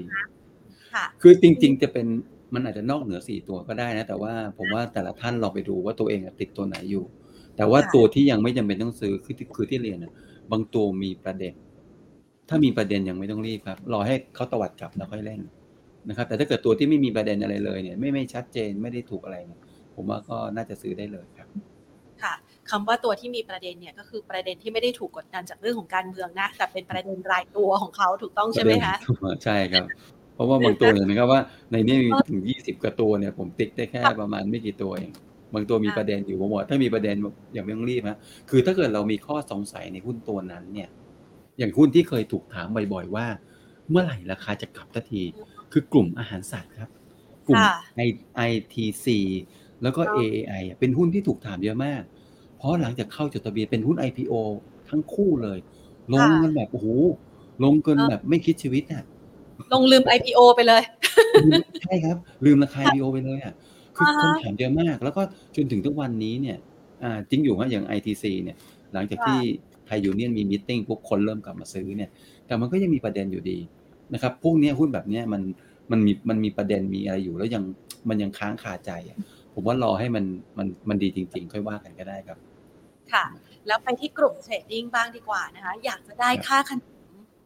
[0.94, 2.06] ค่ะคือจริง ๆ จะเป็น
[2.54, 7.04] มันอาจจะนอกเหนือสี่ตัวก็ได้นะ แต่ว่าผมว่าแต่ละท่านลองไปดูว่าตัวเองติดตัวไหนอยู่
[7.56, 10.12] แต่ว่าตัวที่ยังไม่จำเป็นต้องซื้อคือคือที่เรียนนะ
[10.52, 11.54] บางตัวมีประเด็น
[12.48, 15.40] ถ้ามีประเด็นยังไม่ต้องรีบครับรอให้เขาตวัดกลับแล้วค่อยเล่น
[16.08, 19.60] นะครับ แต่ถ้าเกิดตัวที่ไม่มีประเด็นอะไรเลยเนี่ย ไม่ไม่ชัดเจนไม่ได้ถูกอะไรเนี่ย
[19.94, 21.48] ผมว่าก็น่าจะซื้อได้เลยครับ
[22.22, 22.34] ค่ะ
[22.70, 28.94] คำว่าตัวที่มีประเด็นเนี่ยก็คือประเด็นที่ไม่ได้ถูกกดดันจากเรื่องของการเมืองนะ แต่เป็นประเด็นรายตัวของเขาถูกต้องใช่ไหมคะ
[29.44, 29.84] ใช่ครับ
[30.38, 31.40] เพราะว่าบางตัวเนี่ยนะครับว่า
[31.72, 35.10] ในนี้มีถึงยี่สิบกว่าตัวเนี่ยผมติ๊กได้แค่ประมาณไม่กี่ตัวเอง
[35.54, 37.16] บางตัวมีประเด็นอยู่ผมบอกถ้ามีประเด็น
[37.54, 38.18] อย่าไม่ต้องรีบนะ
[38.50, 40.88] คือถ้าเกิดเรามีข้อสงสัยในหุ้นตัวนั้นเนี่ย
[41.58, 43.26] อย่างหุ้นที่เคยถูกถามบ่อยๆว่า
[43.90, 45.22] เมื่อไหร่ราคาจะกลับทันที
[45.72, 46.90] คือกลุ่มอาหารสัตว์ครับ
[47.46, 47.62] กลุ่ม
[48.50, 49.06] ITC
[49.82, 52.06] แล้วก็ AAI เป็นหุ้นที่ถูกถามเยอะมากพ
[52.58, 54.34] เพราะหลังจากเข้าจดทะเบียนเป็นหุ้น IPO
[54.88, 55.58] ทั้งคู่เลย
[56.12, 56.88] ลงกันแบบโอ้โห
[57.64, 59.04] ลงกันแบบไม่คิดชีวิตอะ
[59.72, 60.82] ลงลืม IPO ไปเลย
[61.82, 63.54] ใช่ครับ ลืมราคา IPO ไปเลยอะ
[63.96, 65.22] คือคำถามเยอะมาก แล้วก็
[65.56, 66.56] จนถึงทุกวันนี้เนี่ย
[67.02, 68.56] อ่าจริงอยู่ฮะอย่าง ITC เนี่ย
[68.92, 69.40] หลังจากที่
[69.86, 72.10] ไทยยูเนียนมีมิ팅ปุ๊บคนเริ่มกลับมาซื้อเนี่ย
[72.46, 73.58] แต่มันก็ยังมีประเด็นอยู่ดี
[74.14, 75.42] นะครับพวกนี้หุ้นแบบนี้มัน
[75.90, 77.62] มันมีมันมีประเด็นมีอะไรอยู่ แล้วยัง
[78.08, 79.18] มันยังค้างคาใจอะ
[79.54, 80.24] ผมว่ารอให้มัน
[80.58, 82.38] มันมันดีจริง ๆ ค่อยว่ากันก็ได้ครับ
[83.12, 83.24] ค่ะ
[83.66, 86.97] แล้วไปที่กลุ่ม trading บ้างดีกว่านะคะ อยากจะได้ค่าขนม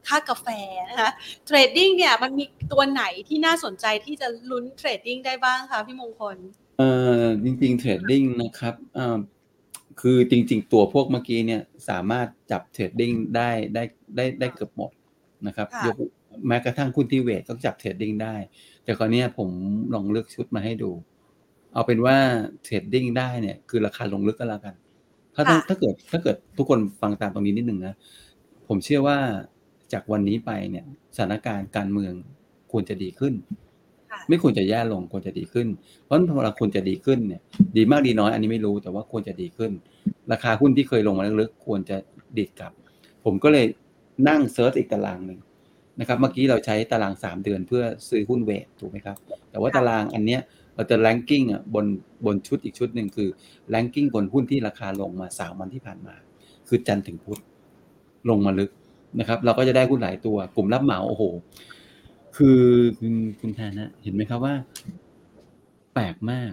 [0.08, 0.46] ค่ากาแฟ
[0.90, 1.10] นะคะ
[1.46, 6.36] trading เนี่ยมันมีตัวไหนที่น่าสนใจที่จะลุ้น trading ได้บ้างคะพี่มงคล
[6.78, 6.90] เอ่
[7.22, 9.18] อจริงๆ trading นะครับอ่า
[10.00, 13.82] คือจริง ๆ ตัวพวกเมื่อกี้เนี่ยสามารถจับ trading ได้ได้
[14.16, 14.90] ได้ได้เกือบหมด
[15.46, 15.96] นะครับค่ะยก
[16.46, 18.34] แม้กระทั่งหุ้นที่ weight ก็จับ trading ได้
[18.84, 19.48] แต่คราวเนี้ยผม
[19.94, 20.90] ลองเลือกชุดมาให้ดู
[21.72, 22.16] เอาเป็นว่า
[22.62, 24.74] trading ได้เนี่ยคือราคาลงลึกก็แล้วกัน
[25.34, 27.94] ถ้าถ้าถ้าเกิดถ้าเกิดทุกคนฟังตามตรงนี้นิดนึงนะ
[28.68, 29.18] ผมเชื่อว่า
[29.92, 30.84] จากวันนี้ไปเนี่ย
[31.16, 32.12] สถานการณ์การเมือง
[32.72, 33.34] ควรจะดีขึ้น
[34.10, 35.68] ค่ะไม่ควรจะแย่ลงควรจะดีขึ้น
[36.04, 37.40] เพราะฉะนั้นพอเราควรจะดีขึ้นเนี่ย
[37.76, 39.72] ดีมากดีน้อยอันนี้ไม่รู้แต่ว่าควรจะดีขึ้น
[40.32, 41.96] ราคาหุ้นที่เคยลงมาลึกๆควรจะ
[42.38, 42.72] ดีดกลับ
[43.24, 43.66] ผมก็เลย
[44.28, 45.38] นั่ง search อีกตารางหนึ่ง
[46.00, 49.16] นะครับ เมื่อกี้เราใช้ตารางสามเดือนเพื่อซื้อหุ้น weight ถูกไหมครับ
[49.50, 50.40] แต่ว่าตารางอันเนี้ย
[50.74, 51.86] เราจะ ranking อะบน
[52.26, 53.28] บนชุดอีกชุดหนึ่งคือ
[53.68, 56.14] ranking บนหุ้นที่ราคาลงมาสามวันที่ผ่านมา
[56.68, 57.40] คือจันทร์ถึงพุธ
[58.28, 58.70] ลงมาลึก
[59.18, 61.22] นะครับ เราก็จะได้หุ้นหลายตัว กลุ่มรับเหมาโอ้โห
[62.36, 62.60] คือ
[62.98, 64.54] คุณคุณแทนนะเห็นไหมครับว่า
[65.94, 66.52] แปลกมาก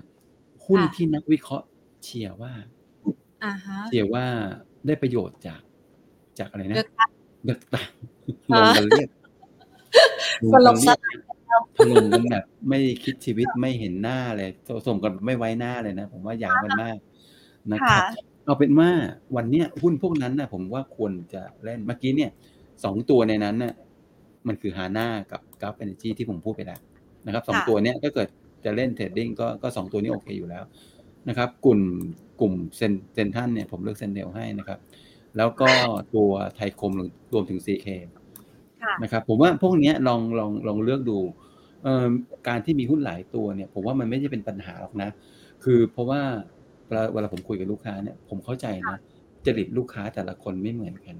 [0.65, 1.67] หุ้นค่ะที่นักวิเคราะห์
[2.03, 2.53] เชียร์ว่า
[3.43, 4.25] อ่าฮะเชียร์ว่า
[4.87, 5.61] ได้ประโยชน์จาก
[6.39, 7.09] จากอะไรนะเลือกตั้ง
[7.45, 7.89] เลือกตั้ง
[8.53, 9.09] ลอ่างกันเรียบ
[10.43, 11.15] ลงสลกับนสเรียบลาย
[11.77, 14.49] ถล่มกันแบบไม่คิดชีวิตไม่เห็นหน้าเลย
[14.87, 16.97] ส่งกันไม่ไว้หน้าเลยนะ ผมว่าหยามกันมาก
[17.73, 18.89] นะครับค่ะ เอาเป็นว่า
[19.35, 22.31] วันเนี้ยหุ้นพวกนั้นนะผมว่าควรจะเล่นเมื่อกี้เนี่ย
[22.83, 23.73] สองตัวในนั้นน่ะ
[24.47, 26.79] มันคือ HANA กับ Gulf Energy ที่ผมพูดไปแล้ว
[27.25, 28.27] นะครับสองค่ะตัวเนี้ยถ้าเกิด
[28.65, 30.63] จะเล่น trading ก็ก็สองตัวนี้โอเคอยู่แล้ว
[31.29, 31.79] นะครับ กลุ่ม
[32.39, 34.79] กลุ่มเซนเซ็นทรัลเนี่ยผมเลือก CENTEL ให้นะครับ
[35.37, 35.69] แล้วก็
[36.15, 36.93] ตัวไทยคม
[37.33, 37.87] รวมถึง CK
[38.83, 41.17] ค่ะนะครับผมว่าพวกเนี้ยลองลองลองเลือกดู
[41.83, 42.07] เอ่อ
[42.47, 45.09] การที่มีหุ้นหลายตัวเนี่ย ผมว่ามันไม่ใช่เป็นปัญหาหรอกนะ
[45.63, 46.21] คือเพราะว่า
[46.89, 48.97] เวลาเวลาผมคุยกับลูกค้าเนี่ยผมเข้าใจนะ
[49.45, 51.15] จริตลูกค้าแต่ละคนไม่เหมือนกัน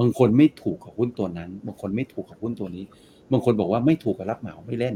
[0.00, 2.84] บางคนไม่ถูกกับหุ้นตัวนั้น บางคนไม่ถูกกับหุ้นตัวนี้
[3.32, 4.94] บางคนบอกว่าไม่ถูกกับรับเหมาไม่เล่น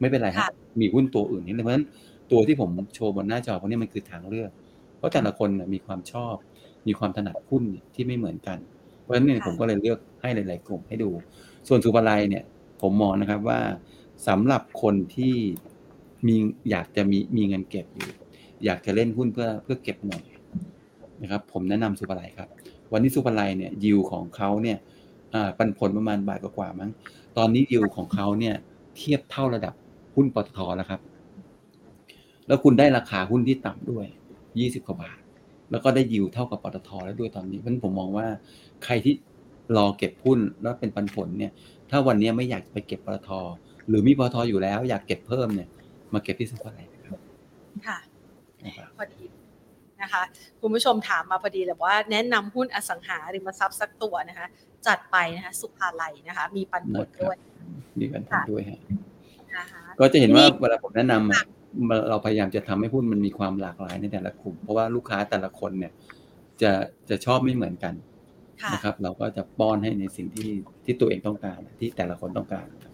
[0.00, 0.46] ไม่เป็นไรครัค่ะบ
[0.80, 1.86] มีหุ้นตัวอื่นนี่เลยเพราะฉะนั้น
[2.30, 4.50] ตัวที่ผมโชว์บนหน้าจอพวกนี้มันคือทางเลือก
[4.98, 6.34] เพราะแต่ละคนน่ะมีความชอบ
[6.86, 7.62] มีความถนัดหุ้น
[7.94, 8.58] ที่ไม่เหมือนกัน
[9.00, 11.10] เพราะฉะนั้นเนี่ยค่ะผมก็เลยเลือกให้หลาย ๆ กลุ่มให้ดู
[11.68, 12.44] ส่วนสุภาลัยเนี่ย
[12.82, 13.60] ผมมองนะครับว่า
[14.28, 15.34] สำหรับคนที่
[16.26, 16.36] มี
[16.70, 18.10] อยากจะมีมีเงินเก็บอยู่
[18.64, 20.22] อยากจะเล่นหุ้นเพื่อเพื่อเก็บหน่อย
[21.22, 22.48] นะครับ ผมแนะนำสุภาลัยครับ
[22.92, 24.78] วันนี้สุภาลัยเนี่ยยิวของเขาเนี่ย
[25.58, 26.90] ปันผลประมาณบาทกว่ามั้ง
[27.38, 28.54] ตอนนี้ยิวของเขาเนี่ย
[28.96, 29.74] เทียบเท่าระดับ
[30.14, 31.00] หุ้นปตทแล้วครับ
[32.46, 34.06] แล้วคุณได้ราคาหุ้นที่ต่ำด้วย
[34.58, 35.20] ยี่สิบกว่าบาท
[35.70, 38.26] แล้วก็ได้ยิวเท่ากับปตทแล้วด้วยตอนนี้เพราะฉะนั้นผมมองว่า
[38.84, 39.14] ใครที่
[39.76, 41.52] รอเก็บหุ้นแล้วเป็นปันผลเนี่ย
[41.90, 43.30] ถ้าวันนี้ไม่อยากไปเก็บปตท
[43.88, 45.68] หรือมีปตทอยู่แล้ว อยากเก็บเพิ่มเนี่ย
[46.12, 47.18] มาเก็บที่สุภาลัยนะครับ
[47.86, 47.98] ค่ะ
[48.64, 49.24] นะครับพอดี
[50.02, 50.22] นะคะ
[50.60, 54.46] คุณผู้ชมถามมาพอดีเลยว่าแนะนำหุ้นอสังหาริมทรัพย์สักตัวนะคะ
[54.86, 57.36] จัดไปนะคะสุภาลัยนะคะ มีปันผลด้วย
[58.00, 58.80] มีปันผลด้วยฮะ
[59.56, 61.42] นะคะก็จะเห็นว่านี่เวลาผมแนะนำอะ
[62.08, 65.92] เราพยายามจะทำให้หุ้นมันมีความหลากหลายในแต่ละกลุ่ม เพราะว่าลูกค้าแต่ละคนเนี่ย
[66.62, 66.72] จะ
[67.08, 67.94] จะชอบไม่เหมือนกัน
[68.62, 70.50] ค่ะนะครับ เราก็จะป้อนให้ในสิ่งที่
[70.84, 72.91] ที่ตัวเองต้องการที่แต่ละคนต้องการนะครับ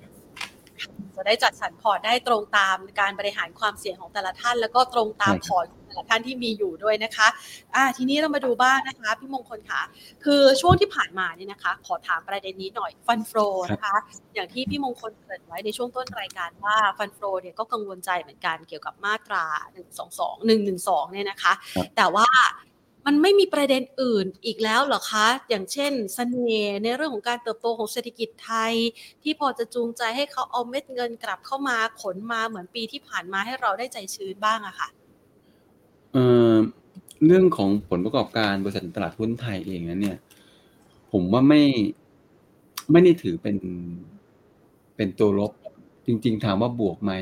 [1.16, 7.28] จะได้จัดสรรพอร์ตได้ตรงตามการบริหารความเสี่ยงของแต่ละท่าน แล้วก็ตรงตามใช่ครับพอร์ตของแต่ละท่านที่มีอยู่ด้วยนะคะ
[7.74, 9.82] อ่าทีนี้เรามาดูบ้างนะคะพี่มงคลค่ะ
[10.24, 13.32] คือช่วงที่ผ่านมาเนี่ยนะคะ ขอถามประเด็นนี้หน่อย fund flow
[13.72, 13.94] นะคะ
[14.34, 19.44] อย่างที่พี่มงคลเกริ่นไว้ในช่วงต้นรายการว่า fund flow เนี่ยก็กังวลใจเหมือนกันเกี่ยวกับมาตรา
[19.76, 22.26] 1 2 2 1 1 2เนี่ยนะคะครับแต่ว่า
[23.10, 28.74] มันไม่มีประเด็นอื่นอีกแล้วเหรอคะ อย่างเช่นเสน่ห์ในเรื่องของการเติบโตของเศรษฐกิจไทย
[29.22, 34.88] ที่พอจะจูงใจให้เขาเอาเม็ดเงินกลับเข้ามาขนมาเหมือนปีที่ผ่านมาให้เราได้ใจชื้นบ้างอะค่ะ
[36.12, 36.54] เอ่อ
[37.26, 40.18] เรื่องของผลประกอบการบริษัทตลาดหุ้นไทยเองนั้นเนี่ย
[41.12, 41.62] ผมว่าไม่
[42.92, 43.56] ไม่ได้ถือเป็น
[44.96, 45.52] เป็นตัวลบ
[46.06, 47.12] จริง ๆ ถามว่าบวกไหม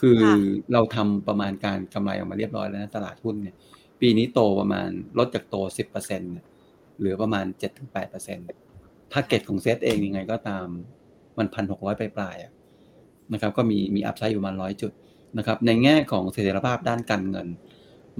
[0.00, 0.36] คือค่ะ
[0.72, 3.56] เราทำประมาณการกำไรออกมาเรียบร้อยแล้วนะตลาดหุ้นเนี่ย
[4.00, 4.88] ปีนี้โตประมาณ
[5.18, 6.46] ลดจากโต 10%เนี่ย
[6.98, 7.46] เหลือประมาณ
[8.28, 10.66] 7-8%ถ้าเก็ตของเซตเองยังไงก็ตาม
[11.38, 12.52] มันพันหกร้อยปลายๆอะ
[13.32, 14.92] นะครับ ก็มีมีอัพไซด์อยู่ประมาณร้อยจุด
[15.38, 17.48] นะครับ ในแง่ของเสถียรภาพด้านการเงิน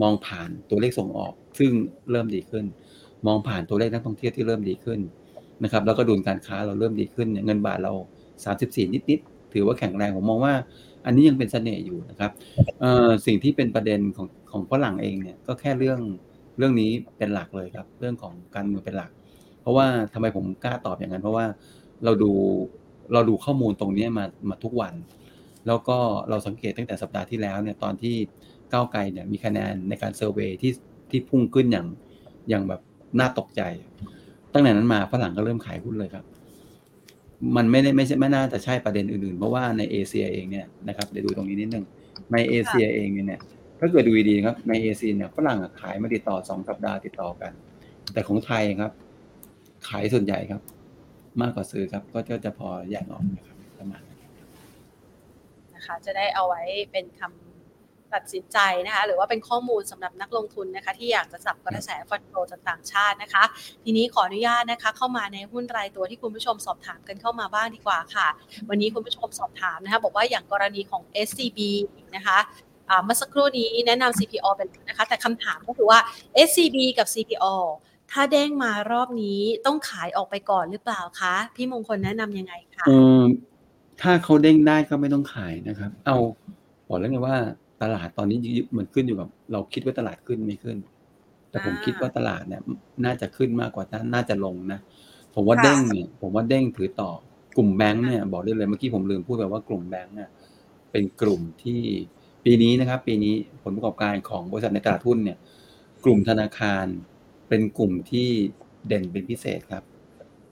[0.03, 1.73] มองผ่านตัวเลขส่งออก ซึ่ง
[2.11, 2.65] เริ่มดีขึ้น
[3.27, 5.01] มองผ่านตัวเลขนักท่องเที่ยวที่เริ่มดีขึ้น
[5.65, 7.93] นะครับ แล้วก็ดุลการค้าเราเริ่มดีขึ้นเนี่ยเงินบาทเรา
[8.45, 10.55] 34 นิดๆถือว่าแข็งแรงผมมองว่า
[11.07, 12.31] อันนี้ยังเป็นเสน่ห์อยู่นะครับ
[12.81, 16.01] เออสิ่งที่เป็นประเด็นของของฝรั่งเองเนี่ยก็แค่เรื่อง
[16.59, 19.11] เรื่องนี้เป็นหลักเลยครับ เรื่องของการเมืองเป็นหลัก
[19.61, 21.47] เพราะว่าทำไมผมกล้าตอบอย่างนั้น เพราะว่า
[22.05, 22.31] เราดู
[23.13, 24.95] เราดูข้อมูลตรงนี้มามาทุกวัน
[25.67, 25.99] แล้วก็
[26.29, 28.17] เราสังเกตตั้งแต่สัปดาห์ที่แล้วเนี่ยตอนที่
[28.73, 30.73] ก้าวไกลเนี่ยมีคะแนนในการเซอร์เวยที่
[31.11, 31.87] ที่พุ่งขึ้นอย่าง
[32.49, 32.81] อย่างแบบ
[33.21, 33.63] น่าตกใจ
[34.53, 36.25] ตั้งแต่นั้นมาฝรั่งก็เริ่มขายหุ้นเลยครับ
[37.57, 41.85] มันไม่ได้ไม่ใช่ไม่น่าจะใช่ประเด็นอื่นๆ เพราะว่าในเอเชียเองเนี่ยนะครับเดี๋ยวดูตรงนี้นิดนึง
[42.33, 43.41] ในเอเชียเองเนี่ย
[43.79, 47.53] ถ้าเกิดดูดีๆครับในเอเชียเนี่ยฝรั่งขายมาติดต่อสองสัปดาห์ติดต่อกัน
[48.13, 48.93] แต่ของไทยครับ
[49.89, 50.61] ขายส่วนใหญ่ครับ
[51.41, 54.03] มากกว่าซื้อครับ ก็จะพอแยกออกนะครับประมาณ
[55.75, 56.63] นะคะ จะได้เอาไว้
[56.93, 57.46] เป็นคำ
[58.15, 63.43] ตัดสินใจนะคะหรือว่าเป็นข้อมูลสำหรับนักลงทุนนะคะที่อยากจะจับกระแสฟันโฟจากต่างชาตินะคะ
[63.85, 68.29] ทีนี้ขออนุญาตนะคะ เข้ามาในหุ้นรายตัวที่คุณผู้ชมสอบถามกันเข้ามาบ้างดีกว่าค่ะ
[68.69, 71.59] วันนี้คุณผู้ชมสอบถามนะคะบอกว่าอย่างกรณีของ SCB
[72.17, 72.39] นะคะ
[73.05, 75.99] เมื่อสักครู่นี้แนะนำ CPO เป็นนะคะแต่คำถามก็คือว่า
[76.49, 77.55] SCB กับ CPO
[78.13, 82.91] ถ้าเด้งมารอบนี้ต้องขายออกไปก่อนหรือเปล่าคะ พี่มงคลแนะนํำยังไงคะเอ
[83.21, 83.23] อ
[84.01, 86.17] ถ้าเขาเด้งได้ก็ไม่ต้องขายนะครับ เอา
[86.89, 87.37] บอกแล้วไงว่า
[87.83, 88.39] ตลาดตอนนี้
[88.77, 90.79] มันขึ้นอยู่กับ เราคิดว่าตลาดขึ้นไม่ขึ้น
[91.51, 92.63] แต่ผมคิดว่าตลาดเนี่ย
[93.05, 94.81] น่าจะขึ้นมากกว่าน่าจะลงนะ
[95.35, 97.11] ผมว่าเด้งเนี่ยผมว่าเด้งถือต่อ
[97.57, 100.29] กลุ่มแบงค์เนี่ยบอกได้เลยเมื่อกี้ผมลืมพูดไปว่ากลุ่มแบงค์เนี่ย
[100.91, 101.81] เป็นกลุ่มที่
[102.45, 105.39] ปีนี้นะครับ ปีนี้ผลประกอบการของบริษัทในตลาดหุ้นเนี่ย
[106.05, 106.85] กลุ่มธนาคาร
[107.49, 108.29] เป็นกลุ่มที่
[108.89, 109.85] เด่นเป็นพิเศษครับ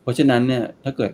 [0.03, 1.12] เพราะฉะนั้นเนี่ยถ้าเกิด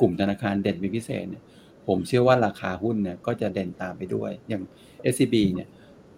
[0.00, 1.42] กลุ่มธนาคารเด่นเป็นพิเศษเนี่ย
[1.86, 4.62] ผมเชื่อว่าราคาหุ้นเนี่ยก็จะเด่นตามไปด้วย อย่าง
[5.12, 5.68] SCB เนี่ย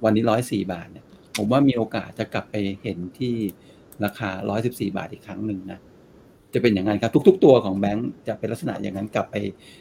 [0.05, 1.05] วันนี้ร้อยสี่บาทเนี่ย
[1.37, 3.35] ผมว่ามีโอกาสจะกลับไปเห็นที่
[4.05, 5.79] ราคาร้อยสิบสี่บาทอีกครั้งหนึ่งนะ
[6.55, 9.37] จะเป็นอย่างนั้นครับ ทุก ๆ ตัวของแบงก์จะเป็นลักษณะอย่างนั้นกลับไป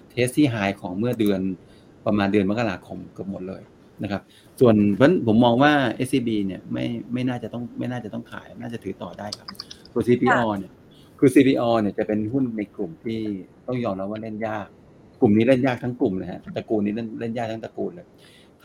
[0.10, 1.40] เทสที่ไฮของเมื่อเดือน
[2.06, 3.62] ประมาณเดือนมกราคมเกือบหมดเลย
[4.04, 4.22] นะครับ
[4.60, 5.72] ส่วนเพราะผมมองว่า
[6.08, 9.48] SCB เนี่ยไม่ไม่น่าจะต้องไม่น่าจะต้องขาย น่าจะถือต่อได้ครับ
[9.94, 10.72] ตัว CPO เนี่ย
[11.20, 13.20] คือ CPO เนี่ยจะเป็นหุ้นในกลุ่มที่
[13.68, 14.68] ต้องยอมรับว่าเล่นยาก
[15.22, 18.08] กลุ่มนี้เล่นยากทั้งกลุ่มเลยฮะตระกูลนี้เล่นเล่นยากทั้งตระกูลเลย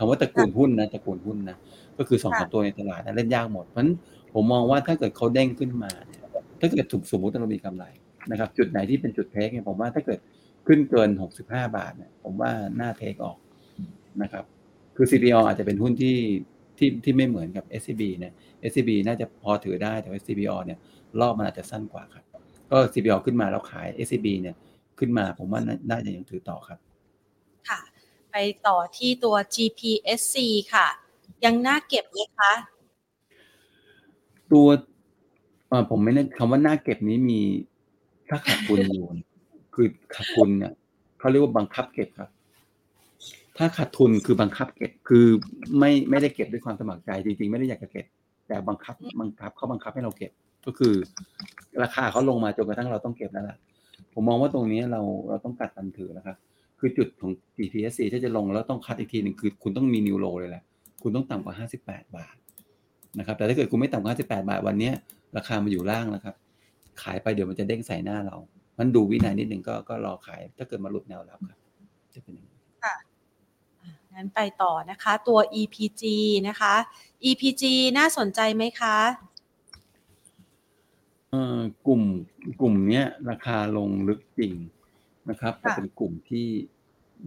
[0.03, 1.57] คำว่าตระกูลหุ้นนะตระกูลหุ้นนะ
[1.97, 3.95] ก็คือสองสามตัวในตลาดนะเล่นยากหมดเพราะฉะนั้น
[4.33, 6.21] ผมมองว่าถ้าเกิดเขาเด้งขึ้นมาเนี่ย
[6.59, 7.85] ถ้าเกิดถูกสมมติเรามีกำไร
[8.31, 10.19] นะครับ จุดไหนที่เป็นจุดเทคเนี่ยผมว่าถ้าเกิด
[10.67, 13.37] ขึ้นเกินหกสิบห้าบาทเนี่ยผมว่าน่าเทคออก
[14.21, 14.45] นะครับ
[14.95, 16.17] คือ CPO อาจจะเป็นหุ้นที่
[16.77, 18.33] ที่ที่ไม่เหมือนกับ SCB เนี่ย
[18.69, 20.79] SCB น่าจะพอถือได้แต่ว่า CPO เนี่ย
[21.19, 22.25] รอบมันอาจจะสั้นกว่าครับ
[22.71, 24.55] ก็ CPO ขึ้นมาแล้วขาย SCB เนี่ย
[24.99, 26.79] ขึ้นมาผมว่าน่าจะยังถือต่อครับ
[27.69, 27.79] ค่ะ
[28.33, 30.35] ไปต่อที่ตัว GPSC
[30.73, 30.87] ค่ะ
[31.45, 32.53] ยังน่าเก็บไหมคะ
[34.51, 34.67] ตัว
[35.89, 37.41] ผมไม่แน่คำว่าน่าเก็บนี้มี
[38.29, 39.07] ถ้าขาดทุนอยู่
[39.73, 40.73] คือขาดทุนเนี่ย
[41.19, 42.29] เขาเรียกว่าบังคับเก็บครับ
[43.57, 45.25] ถ้าขาดทุนคือบังคับเก็บคือ
[45.79, 48.05] ไม่ไม่ได้เก็บด้วยความสมัครใจจริง ๆ ไม่ได้อยากจะเก็บ
[48.47, 50.31] แต่บังคับบังคับเขาบังคับให้เราเก็บ
[50.65, 50.93] ก็คือ
[51.83, 53.57] ราคาเขาลงมาจนกระทั่งเราต้องเก็บแล้วล่ะ
[54.13, 56.37] ผมมองว่าตรงนี้เราเราต้องกัดตันถือนะครับ
[56.85, 60.63] คือจุดของ GPSC ถ้าจะลงแล้วต้องคัดอีกทีหนึ่งคือคุณต้องมีนิวโลเลยแหละ
[61.03, 61.55] คุณต้องต่ำกว่า
[61.85, 62.35] 58 บาท
[63.19, 64.91] นะครับ แต่ถ้าเกิดคุณไม่ต่ำกว่า 58 บาทวันนี้
[65.37, 66.35] ราคามาอยู่ล่างแล้วครับ
[67.01, 68.37] ขายไปเดี๋ยวมันจะเด้งใส่หน้าเรา
[68.79, 71.59] มันดูวินัยนิดหนึ่งก็ก็รอขาย ถ้าเกิดมาหลุดแนวรับครับ
[72.13, 72.95] จะเป็นอย่างนี้ค่ะ
[74.13, 76.03] งั้นไปต่อนะคะ ตัว EPG
[76.47, 76.73] นะคะ
[77.29, 77.63] EPG
[77.97, 78.97] น่าสนใจไหมคะ
[81.29, 82.01] เอ่อกลุ่ม
[82.61, 84.53] กลุ่มเนี้ยราคาลงลึกจริง
[85.29, 86.47] นะครับแต่เป็นกลุ่มที่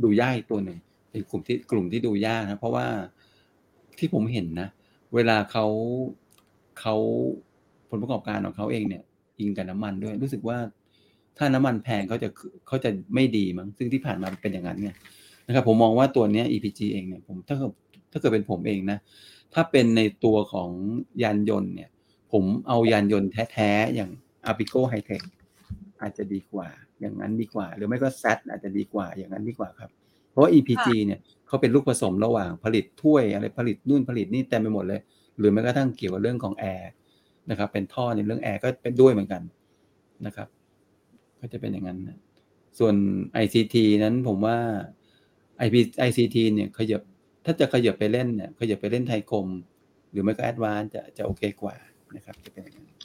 [0.03, 0.79] ดูยากตัวหนึ่ง
[1.11, 2.87] เป็นกลุ่มที่กลุ่มที่ดูยากนะ เพราะว่า
[3.99, 4.69] ที่ผมเห็นนะ
[5.15, 5.67] เวลาเขา
[6.81, 6.95] เขา
[7.89, 9.03] ผลประกอบการของเขาเองเนี่ย
[9.39, 10.59] อิงกับน้ำมันด้วย รู้สึกว่า
[11.39, 12.29] ถ้าน้ำมันแพงเขาจะ
[12.67, 14.91] เขาจะไม่ดีมั้งซึ่งที่ผ่านมาเป็นอย่างนั้นไง
[15.47, 17.73] นะครับผมมองว่าตัวเนี้ย EPG เองเนี่ยผมถ้าเกิด
[18.13, 18.99] ถ้าเกิดเป็นผมเองนะ
[19.55, 20.71] ถ้าเป็นในตัวของ
[21.23, 21.91] ยานยนต์เนี่ย
[22.33, 24.11] ผมเอายานยนต์แท้ ๆ อย่าง
[24.51, 25.27] Apico Hightech
[26.01, 26.69] อาจจะดีกว่า
[27.01, 29.91] อย่างนั้นดีกว่า หรือไม่ก็ Z อาจจะดีกว่าอย่างนั้นดีกว่าครับ
[30.31, 35.01] เพราะว่า EPG เนี่ยเขาเป็นลูกผสมระหว่างผลิตถ้วยอะไรผลิตนู่นผลิตนี่เต็มไปหมดเลย
[35.39, 36.91] หรือแม้กระทั่งเกี่ยวกับเรื่องของแอร์
[37.51, 39.43] นะครับ เป็นท่อในเรื่องแอร์ก็เป็นด้วยเหมือนกัน
[40.27, 40.49] นะครับ
[41.41, 42.19] ก็จะเป็นอย่างนั้นนะ
[42.79, 42.95] ส่วน
[43.43, 44.59] ICT นั้นผมว่า
[45.67, 45.75] IP
[46.07, 47.01] ICT เนี่ยขยับ
[47.45, 49.47] ถ้าจะขยับไปเล่นเนี่ยขยับไปเล่นไทยคม
[50.11, 51.75] หรือไม่ก็แอดวานจะจะโอเคกว่า
[52.17, 52.96] นะครับจะเป็นอย่างนั้น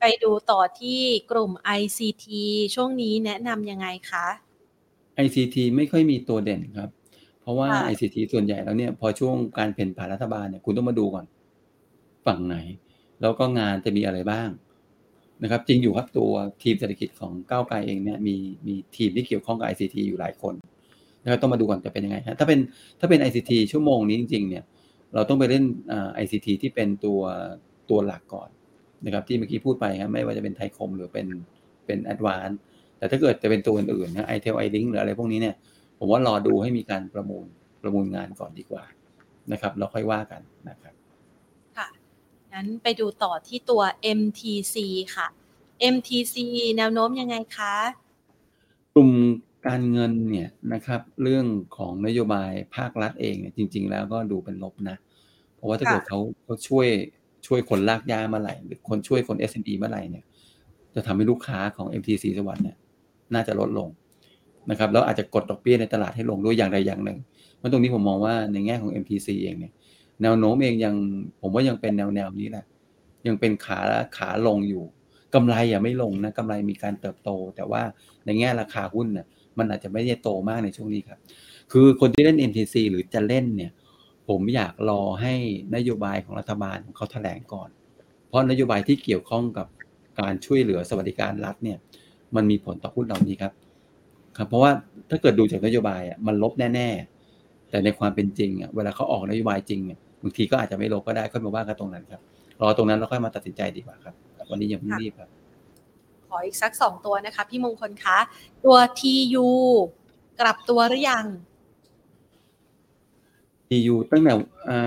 [0.00, 2.26] ไปดูต่อที่กลุ่ม ICT
[2.74, 4.26] ช่วงนี้แนะนำยังไงคะ
[5.24, 6.90] ICT ไม่ค่อยมีตัวเด่นครับ
[7.40, 11.24] เพราะว่าค่ะ ICT ส่วนใหญ่แล้วเนี่ยพอช่วงการเปลี่ยนผ่านรัฐบาลเนี่ยคุณต้องมาดูก่อน
[12.26, 12.56] ฝั่งไหน
[13.20, 14.48] แล้วก็งานจะมีอะไรบ้าง
[15.42, 16.30] นะครับ จริงอยู่ครับตัว
[16.62, 18.36] ทีมเศรษฐกิจของก้าวไกลเองเนี่ยมี
[18.66, 20.54] มีทีมที่เกี่ยวข้องกับ ICT อยู่หลายคน
[21.22, 22.58] นะครับต้องมาดูก่อนจะเป็นยังไงฮะถ้าเป็น
[23.00, 24.64] ถ้าเป็น ICT ชั่วโมงนี้จริง ๆ เนี่ย
[25.14, 27.20] เราต้องไปเล่นอ่า ICT ที่เป็นตัว
[27.90, 28.48] ตัวหลักก่อน
[29.04, 31.26] นะครับที่เมื่อกี้พูดไปครับไม่ว่าจะเป็นไทยคมหรือเป็น
[31.86, 32.56] เป็น Advance
[32.98, 35.54] แต่ถ้าเกิดจะเป็นตัวอื่นๆนะ iTel iLink หรืออะไรพวกนี้เนี่ย
[35.98, 37.46] ผมว่ารอดูให้มีการประมูล
[37.82, 38.84] ประมูลงานก่อนดีกว่า
[39.52, 40.94] นะครับแล้วค่อยว่ากันนะครับ
[41.76, 41.88] ค่ะ
[42.52, 43.82] งั้นไปดูต่อที่ตัว
[44.18, 44.76] MTC
[45.14, 45.26] ค่ะ
[45.94, 46.36] MTC
[46.76, 47.74] แนวโน้มยังไงคะ
[48.94, 49.10] กลุ่ม
[49.66, 51.46] การเงินเนี่ยนะครับเรื่อง
[51.76, 54.96] ของนโยบายภาครัฐเองเนี่ยจริง ๆ แล้วก็ดูเป็นลบนะ
[55.56, 56.88] เพราะว่าถ้าเกิดเขาเขาช่วย
[57.46, 60.24] ช่วยคนลากยาเมื่อไหร่หรือคนช่วยคน SME เมื่อไหร่เนี่ย
[60.94, 62.76] จะทำให้ลูกค้าของ MTC สวัสด์เนี่ย
[63.34, 63.88] น่าจะลดลง
[64.70, 67.18] นะครับแล้วอาจจะกดดอกเบี้ยในตลาดให้ลงด้วยอย่างใดอย่างหนึ่ง
[67.58, 69.72] เพราะตรงนี้ผมมองว่าในแง่ของ MTC เองเนี่ย
[70.22, 70.94] แนวโน้มเองยัง
[71.40, 72.64] ผมว่ายังเป็นแนวแนวนี้แหละ
[73.26, 73.78] ยังเป็นขา
[74.16, 74.84] ขาลงอยู่
[75.34, 77.82] กำไรอย่าไม่ลงนะกำไรมีการเติบโต แต่ว่า
[78.26, 79.26] ในแง่ราคาหุ้นเนี่ย
[79.58, 81.18] มันอาจจะไม่ได้โตมากในช่วงนี้ครับ
[81.72, 83.70] คือคนที่เล่น MTC หรือจะเล่นเนี่ย
[84.28, 85.34] ผมอยากรอให้
[85.76, 87.68] นโยบายของรัฐบาลของเขาแถลงก่อน
[88.26, 89.66] เพราะนโยบายที่เกี่ยวข้องกับ
[90.20, 91.78] การช่วยเหลือสวัสดิการรัฐเนี่ย
[92.36, 93.52] มันมีผลต่อหุ้นเหล่านี้ครับ
[94.36, 94.70] ครับ เพราะว่า
[95.10, 96.88] ถ้าเกิดดูจากนโยบายอะมันลบแน่
[97.30, 102.20] ๆ แต่ในความเป็นจริงอะเวลาเขาออกนโยบายจริงเนี่ยบางทีก็อาจจะไม่ลบก็ได้ค่อยมาว่ากันตรงนั้นครับ
[102.60, 104.14] รอตรงนั้นแล้วค่อยมาตัดสินใจดีกว่าครับ
[104.50, 105.28] วันนี้ยังไม่รีบครับ
[106.28, 108.18] ขออีกสักสองตัวนะคะ พี่มงคลคะ
[108.64, 109.48] ตัว TU
[110.40, 111.24] กลับตัวหรือยัง
[113.70, 114.32] TU ตั้งแต่
[114.68, 114.78] อ่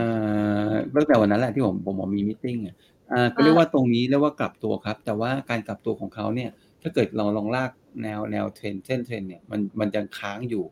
[0.69, 2.75] าตั้งแต่วันนั้นแหละที่ผมผมผมมี meeting อะ
[3.11, 6.49] อ่าก็เรียกว่าตรงนี้เรียกว่ากลับตัวครับ แต่ว่าการกลับตัวของเขาเนี่ย
[6.81, 7.71] ถ้าเกิดเราลองลาก
[8.03, 10.63] แนวแนวเทรนเส้นเทรนเนี่ยมันมันยังค้างอยู่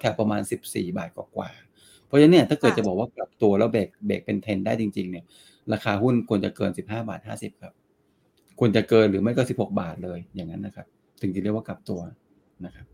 [0.00, 5.24] แถวๆประมาณ 14 บาทกว่าๆเพราะฉะนั้นเนี่ยถ้าเกิดจะบอกว่ากลับตัวแล้ว break break เป็นเทรนได้จริง ๆ เนี่ย
[5.72, 7.72] ราคาหุ้นควรจะเกิน 15 บาท 50 ครับ
[8.58, 10.86] ควรจะเกินหรือไม่ก็ 16 บาทเลยอย่างนั้นนะครับ
[11.20, 12.00] ถึงจะเรียกว่ากลับตัว
[12.64, 12.86] นะครับ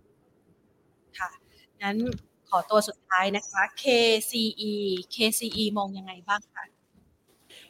[1.18, 1.30] ค่ะ
[1.82, 1.96] งั้น
[2.52, 4.72] ขอตัวสุดท้ายนะคะ KCE
[5.14, 6.64] KCE มองยังไงบ้างคะ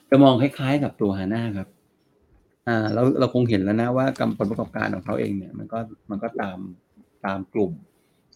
[0.09, 1.69] จะมองคล้ายๆกับตัวฮาน่าครับ
[2.69, 5.79] อ่าเราเราคงเห็นแล้วนะว่ากำผลประกอบการของเขาเองเนี่ย มันก็
[6.11, 6.59] มันก็ตาม
[7.27, 7.73] ตามกลุ่ม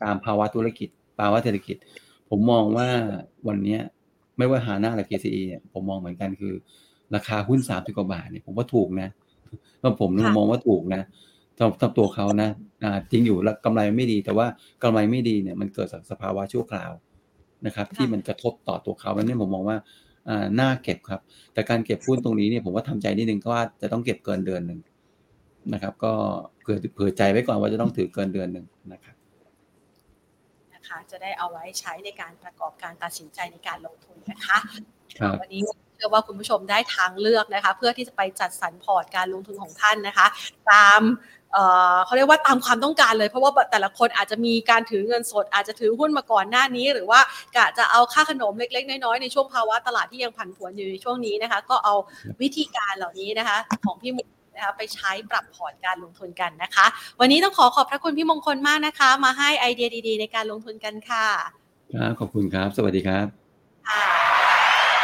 [0.02, 0.88] ตามภาวะธุรกิจ
[1.18, 1.76] ภาวะเศรษฐกิจ
[2.30, 2.88] ผมมองว่า
[3.48, 3.80] วันเนี้ย
[4.38, 6.54] ไม่ว่าฮาน่าหรือ KCE เนี่ยผมมองเหมือนกันคือ
[7.14, 9.08] ราคาหุ้นสามสิบกว่าบาทเนี่ยผมว่าถูกนะ
[9.78, 11.02] เพราะผมมองว่าถูกนะ
[11.58, 12.50] สำหรับตัวเขานะ
[12.84, 14.46] อ่าจริงอยู่แล้วกำไรไม่ดีแต่ว่า
[14.82, 16.92] กำไรไม่ดีเนี่ยมันเกิดจากสภาวะชั่วคราว
[17.66, 19.76] นะครับ ที่มันกระทบต่อตัวเขาแล้วเนี่ยผมมองว่า
[20.28, 21.20] อ่าน่าเก็บครับ
[21.52, 24.80] แต่การเก็บหุ้นตรงนี้เนี่ยผมว่าทำใจนิดนึงก็ว่าจะต้องเก็บเกินเดือนหนึ่ง
[25.72, 26.12] นะครับ ก็
[26.60, 29.16] เผื่อเผื่อใจไว้ก่อนว่าจะต้องถือเกินเดือนหนึ่งนะครับ
[30.74, 34.58] นะคะจะได้เอาไว้ใช้ในการประกอบการตัดสินใจในการลงทุนนะคะ
[35.18, 35.62] ครับวันนี้
[35.94, 40.26] เชื่อว่าคุณผู้ชมได้ทางเลือกนะคะ เพื่อที่จะไปจัดสรรพอร์ตการลงทุนของท่านนะคะ
[40.70, 41.00] ตาม
[41.52, 47.20] เอ่อเขาเรียกว่าตามความต้องการเลย เพราะว่าแต่ละคนอาจจะมีการถือเงินสด อาจจะถือหุ้นมาก่อนหน้านี้ หรือว่า
[47.56, 51.94] กะจะเอาค่าขนมเล็ก ๆ น้อยๆในช่วงภาวะตลาดที่ยังผันผวนอยู่ในช่วงนี้นะคะ ก็เอา
[52.42, 56.86] วิธีการเหล่านี้นะคะ ของพี่มุกนะคะไปใช้ปรับพอร์ตการลงทุนกันนะคะ
[57.20, 61.26] วันนี้ต้องขอขอบพระคุณพี่มงคลมากนะคะ มาให้ไอเดียดี ๆ ในการลงทุนกันค่ะ
[61.94, 63.26] ครับขอบคุณครับ สวัสดีครับ
[63.88, 64.02] ค่ะ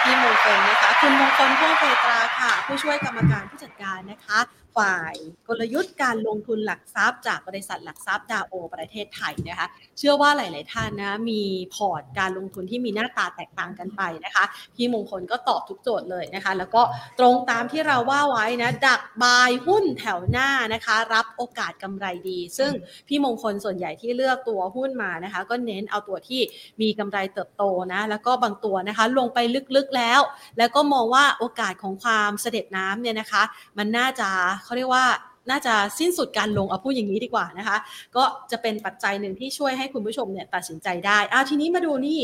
[0.02, 4.38] พี่มงคลนะคะ คุณมงคลพ่วงเพตราค่ะ ผู้ช่วยกรรมการผู้จัดการนะคะ
[4.76, 5.14] ฝ่าย
[5.48, 9.66] กลยุทธ์การลงทุนหลักทรัพย์ จากบริษัทหลักทรัพย์ดาโอ ประเทศไทยนะคะ
[9.98, 11.42] เชื่อว่าหลาย ๆ ท่านนะมี
[11.74, 14.44] พอร์ตการลงทุนที่มีหน้าตาแตกต่างกันไปนะคะ
[14.76, 16.82] พี่มงคลก็ตอบทุกโจทย์เลยนะคะ แล้วก็
[17.18, 22.72] ตรงตามที่เราว่าไว้นะดักบายหุ้นแถวหน้านะคะ รับโอกาสกำไรดี ซึ่ง
[23.08, 26.40] พี่มงคลส่วนใหญ่ที่เลือกตัวหุ้นมานะคะ ก็เน้นเอาตัวที่
[26.80, 29.38] มีกำไรเติบโตนะแล้วก็บางตัวนะคะลงไป
[29.76, 30.20] ลึก ๆ แล้ว
[30.58, 33.42] แล้วก็มองว่าโอกาสของความเสด็จน้ำเนี่ยนะคะ
[33.78, 34.28] มันน่าจะ
[34.64, 35.04] เขาเรียกว่า
[35.50, 37.76] น่าจะสิ้นสุดการลงเอาพูดอย่างนี้ดีกว่านะคะ
[38.16, 42.20] ก็จะเป็นปัจจัยหนึ่งที่ช่วยให้คุณผู้ชมเนี่ยตัดสินใจได้อ้าวทีนี้มาดูนี่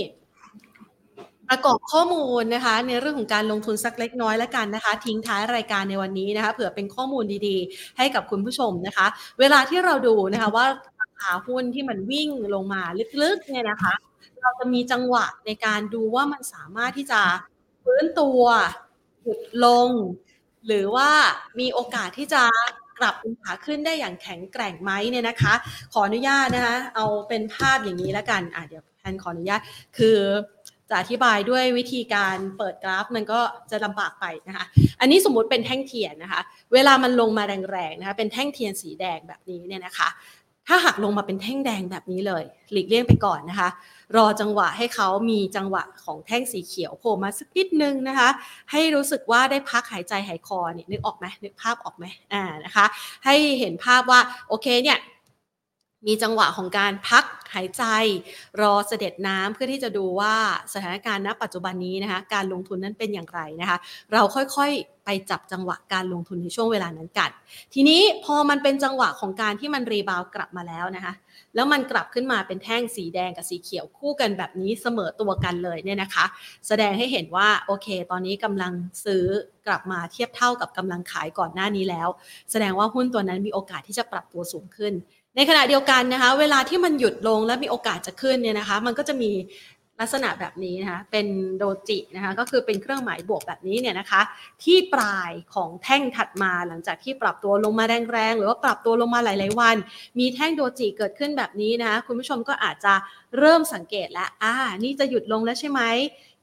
[1.50, 9.06] ประกอบข้อมูลนะคะ ในเรื่องของการลงทุนสักเล็กน้อยแล้วกันนะคะ ทิ้งท้ายรายการในวันนี้นะคะเผื่อเป็นข้อมูลดีๆ ให้กับคุณผู้ชมนะคะ
[9.40, 10.66] เวลาที่เราดูนะคะว่า
[11.00, 12.82] ราคาหุ้นที่มันวิ่งลงมา
[13.22, 13.94] ลึกๆเนี่ยนะคะ
[14.42, 17.20] เราจะมีจังหวะในการดูว่ามันสามารถที่จะ
[17.84, 18.40] ฟื้นตัว
[19.22, 19.90] หยุดลง
[20.66, 21.10] หรือว่า
[21.60, 22.42] มีโอกาสที่จะ
[22.98, 25.54] กลับป็นขาขึ้นได้อย่างแข็งแกร่งไหมเนี่ยนะคะ
[25.92, 29.60] ขออนุญาตนะคะ เอาเป็นภาพอย่างนี้แล้วกันอะเดี๋ยวแทนขออนุญาต
[29.98, 30.18] คือ
[30.90, 33.40] จะอธิบายด้วยวิธีการเปิดกราฟมันก็
[33.70, 34.64] จะลำบากไปนะคะ
[35.00, 36.40] อันนี้สมมุติเป็นแท่งเทียนนะคะ
[36.72, 40.08] เวลามันลงมาแรงๆนะคะ เป็นแท่งเทียนสีแดงแบบนี้เนี่ยนะคะ
[40.68, 43.68] ถ้าหักลงมาเป็นแท่งแดงแบบนี้เลย หลีกเลี่ยงไปก่อนนะคะ
[44.16, 48.28] รอจังหวะให้เขามีจังหวะของแท่งสีเขียวโผล่มาสักนิดนึงนะคะ
[48.70, 52.84] ให้รู้สึกว่าได้พักหายใจหายคอเนี่ยนึกออกไหมนึกภาพออกไหมอ่านะคะ
[53.24, 54.98] ให้เห็นภาพว่าโอเคเนี่ย
[56.06, 57.84] มีจังหวะของการพักหายใจ
[58.60, 60.34] รอเสด็จน้ำเพื่อที่จะดูว่า
[60.72, 63.78] สถานการณ์ณปัจจุบันนี้นะคะการลงทุนนั้นเป็นอย่างไรนะคะ
[64.12, 67.30] เราค่อยๆ ไปจับจังหวะการลงทุนในช่วงเวลานั้นกัน
[67.74, 71.14] ทีนี้พอมันเป็นจังหวะของการที่มันรีบาวกลับมาแล้วนะคะ
[71.54, 76.24] แล้วมันกลับขึ้นมาเป็นแท่งสีแดงกับสีเขียวคู่กันแบบนี้เสมอตัวกันเลยเนี่ยนะคะ
[76.68, 78.72] แสดงให้เห็นว่าโอเค ตอนนี้กำลัง
[79.04, 79.24] ซื้อ
[79.66, 82.08] กลับมาเทียบเท่ากับกำลังขายก่อนหน้านี้แล้ว
[82.50, 84.92] แสดงว่าหุ้นตัวนั้นมีโอกาสที่จะปรับตัวสูงขึ้น
[85.36, 89.30] ในขณะเดียวกันนะคะ เวลาที่มันหยุดลงและมีโอกาสจะขึ้นเนี่ยนะคะ มันก็จะมี
[90.00, 91.26] ลักษณะแบบนี้นะคะเป็น
[91.58, 94.20] โดจินะคะก็คือเป็นเครื่องหมายบวกแบบนี้เนี่ยนะคะ
[94.64, 99.76] ที่ปลายของแท่งถัดมาหลังจากที่ปรับตัวลงมาแรงๆหรือว่าปรับตัวลงมาหลาย ๆ วัน
[100.18, 102.94] มีแท่งโดจิเกิดขึ้นแบบนี้นะคะคุณผู้ชมก็อาจจะ
[103.38, 104.54] เริ่มสังเกตแล้วอ่า
[104.84, 105.80] นี่จะหยุดลงแล้วใช่ไหม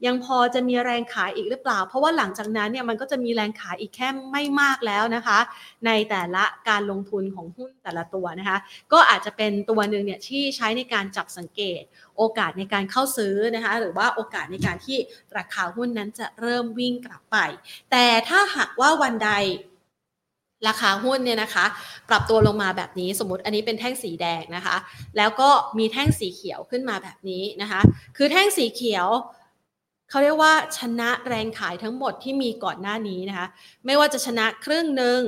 [0.06, 5.38] ยังพอจะมีแรงขายอีกหรือเปล่า เพราะว่าหลังจากนั้นเนี่ยมันก็จะมีแรงขายอีกแค่ไม่มากแล้วนะคะ
[5.86, 8.58] ในแต่ละการลงทุนของหุ้นแต่ละตัวนะคะ
[8.92, 11.82] ก็อาจจะเป็นตัวหนึ่งเนี่ยที่ใช้ในการจับสังเกต
[12.16, 14.98] โอกาสในการเข้าซื้อนะคะ หรือว่าโอกาสในการที่
[15.36, 17.36] ราคาหุ้นนั้นจะเริ่มวิ่งกลับไป
[17.90, 19.32] แต่ถ้าหากว่าวันใด
[20.68, 21.64] ราคาหุ้นเนี่ยนะคะ
[22.08, 24.76] ปรับตัวลงมาแบบนี้สมมติอันนี้เป็นแท่งสีแดงนะคะ
[25.16, 27.80] แล้วก็มีแท่งสีเขียวขึ้นมาแบบนี้นะคะ
[28.16, 29.06] คือแท่งสีเขียว
[30.10, 33.46] เขาเรียกว่าชนะแรงขายทั้งหมดที่มีก่อนหน้านี้นะคะ
[33.86, 35.22] ไม่ว่าจะชนะครึ่งหนึ่ง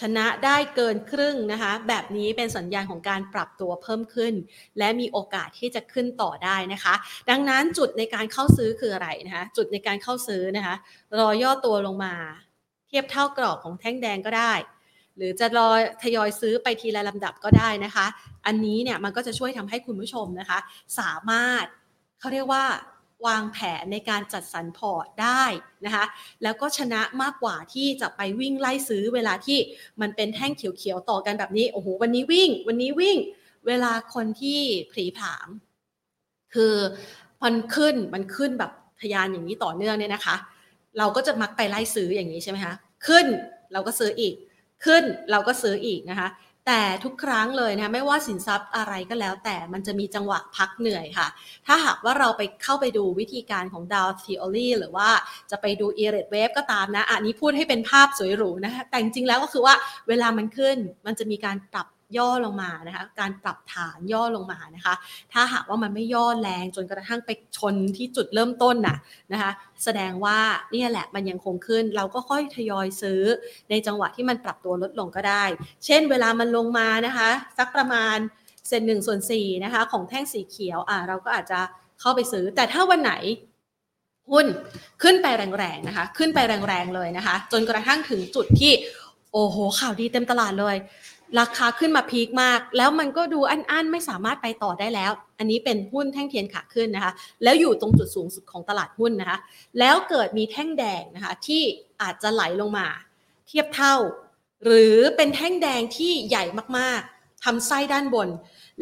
[0.00, 4.34] ชนะได้เกินครึ่งนะคะ แบบนี้เป็นสัญญาณของการปรับตัวเพิ่มขึ้น
[4.78, 6.94] และมีโอกาสที่จะขึ้นต่อได้นะคะ
[7.30, 10.74] ดังนั้นจุดในการเข้าซื้อคืออะไรนะคะ จุดในการเข้าซื้อนะคะ
[11.18, 12.14] รอย่อตัวลงมา
[12.92, 14.52] ทียบเท่ากรอบของแท่งแดงก็ได้
[15.16, 15.68] หรือจะรอ
[16.02, 18.06] ทยอยซื้อไปทีละลำดับก็ได้นะคะ
[18.46, 20.58] อันนี้เนี่ยมันก็จะช่วยทำให้คุณผู้ชมนะคะ
[20.98, 21.64] สามารถ
[22.20, 22.64] เขาเรียกว่า
[23.26, 25.44] วางแผนในการจัดสรรพอร์ตได้
[25.84, 26.04] นะคะ
[26.42, 29.58] แล้วก็ชนะมากกว่าที่จะไปวิ่งไล่ซื้อเวลาที่
[30.00, 33.16] มันเป็นแท่งเขียวๆต่อกันแบบนี้ โอ้โห วันนี้วิ่ง วันนี้วิ่ง
[33.66, 35.48] เวลาคนที่ผลีผลาม
[36.54, 36.74] คือ
[37.42, 40.36] มันขึ้น มันขึ้นแบบทยานอย่างนี้ต่อเนื่องเนี่ยนะคะ
[40.98, 42.74] เราก็จะมักไปไล่ซื้ออย่างนี้ใช่ไหมคะ
[43.06, 43.26] ขึ้น
[43.72, 44.34] เราก็ซื้ออีก
[44.84, 46.28] ขึ้นเราก็ซื้ออีกนะคะ
[46.66, 51.28] แต่ทุกครั้งเลยนะไม่ว่าสินทรัพย์อะไรก็แล้ว แต่มันจะมีจังหวะพักเหนื่อยค่ะ
[51.66, 55.08] ถ้าหากว่าเราไปเข้าไปดูวิธีการของดาวทีโอรีหรือว่า
[55.50, 59.74] จะไปดู e r a t Wave ก็ตามนะ อันนี้พูดให้เป็นภาพสวยหรูนะคะแต่จริงๆแล้วก็คือว่า
[60.08, 60.76] เวลามันขึ้น
[61.06, 61.86] มันจะมีการปรับ
[62.18, 64.94] ย่อลงมานะคะการปรับฐานย่อลงมานะคะ
[65.32, 68.96] ถ้าหากว่ามันไม่ย่อแรงจนกระทั่งไปชนที่จุดเริ่มต้นน่ะ
[69.32, 69.50] นะคะ
[69.84, 70.38] แสดงว่า
[70.72, 73.22] เนี่ยแหละมันยังคงขึ้นเราก็ค่อยทยอยซื้อ
[73.70, 75.44] ในจังหวะที่มันปรับตัวลดลงก็ได้
[75.84, 78.16] เช่นเวลามันลงมานะคะสักประมาณ
[78.68, 81.60] เซนหนึ่งส่วนสี่นะคะของแท่งสีเขียวอ่าเราก็อาจจะ
[82.00, 83.14] เข้าไปซื้อ แต่ถ้าวันไหน
[84.30, 84.46] หุ้น
[85.02, 85.26] ขึ้นไป
[85.58, 88.72] แรงๆนะคะ ขึ้นไปแรงๆเลยนะคะ จนกระทั่งถึงจุดที่
[89.32, 90.76] โอ้โหข่าวดีเต็มตลาดเลย
[91.40, 97.12] ราคาขึ้นมาพีคมาก แล้วมันก็ดูอันๆ ไม่สามารถไปต่อได้แล้ว อันนี้เป็นหุ้นแท่งเทียนขาขึ้นนะคะ
[97.42, 99.38] แล้วอยู่ตรงจุดสูงสุดของตลาดหุ้นนะคะ
[99.78, 101.62] แล้วเกิดมีแท่งแดงนะคะที่
[102.02, 102.86] อาจจะไหลลงมา
[103.48, 103.94] เทียบเท่า
[104.64, 106.44] หรือเป็นแท่งแดงที่ใหญ่
[106.78, 108.28] มากๆทำไส้ด้านบน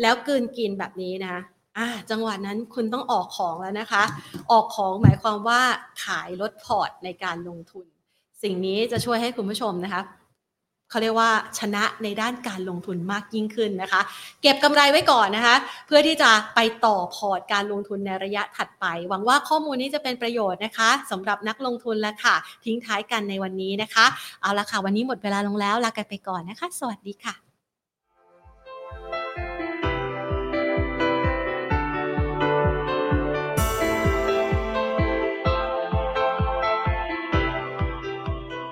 [0.00, 1.40] แล้วเกินกินแบบนี้นะคะ
[1.78, 4.02] อ่าจังหวะนั้นคุณต้องออกของแล้วนะคะ
[4.50, 5.60] ออกของหมายความว่า
[6.04, 7.86] ขายลดพอร์ตในการลงทุน
[8.42, 10.02] สิ่งนี้จะช่วยให้คุณผู้ชมนะคะ
[10.90, 14.00] เขาเรียกว่าชนะในด้านการลงทุนมากยิ่งขึ้นนะคะ
[14.42, 22.34] เก็บกำไรไว้ก่อนนะคะ เพื่อที่จะไปต่อพอร์ตการลงทุนในระยะถัดไป หวังว่าข้อมูลนี้จะเป็นประโยชน์นะคะสำหรับนักลงทุนแล้วค่ะ
[22.64, 24.06] ทิ้งท้ายกันในวันนี้นะคะ
[24.42, 27.49] เอาละค่ะ วันนี้หมดเวลาลงแล้วลากันไปก่อนนะคะ สวัสดีค่ะ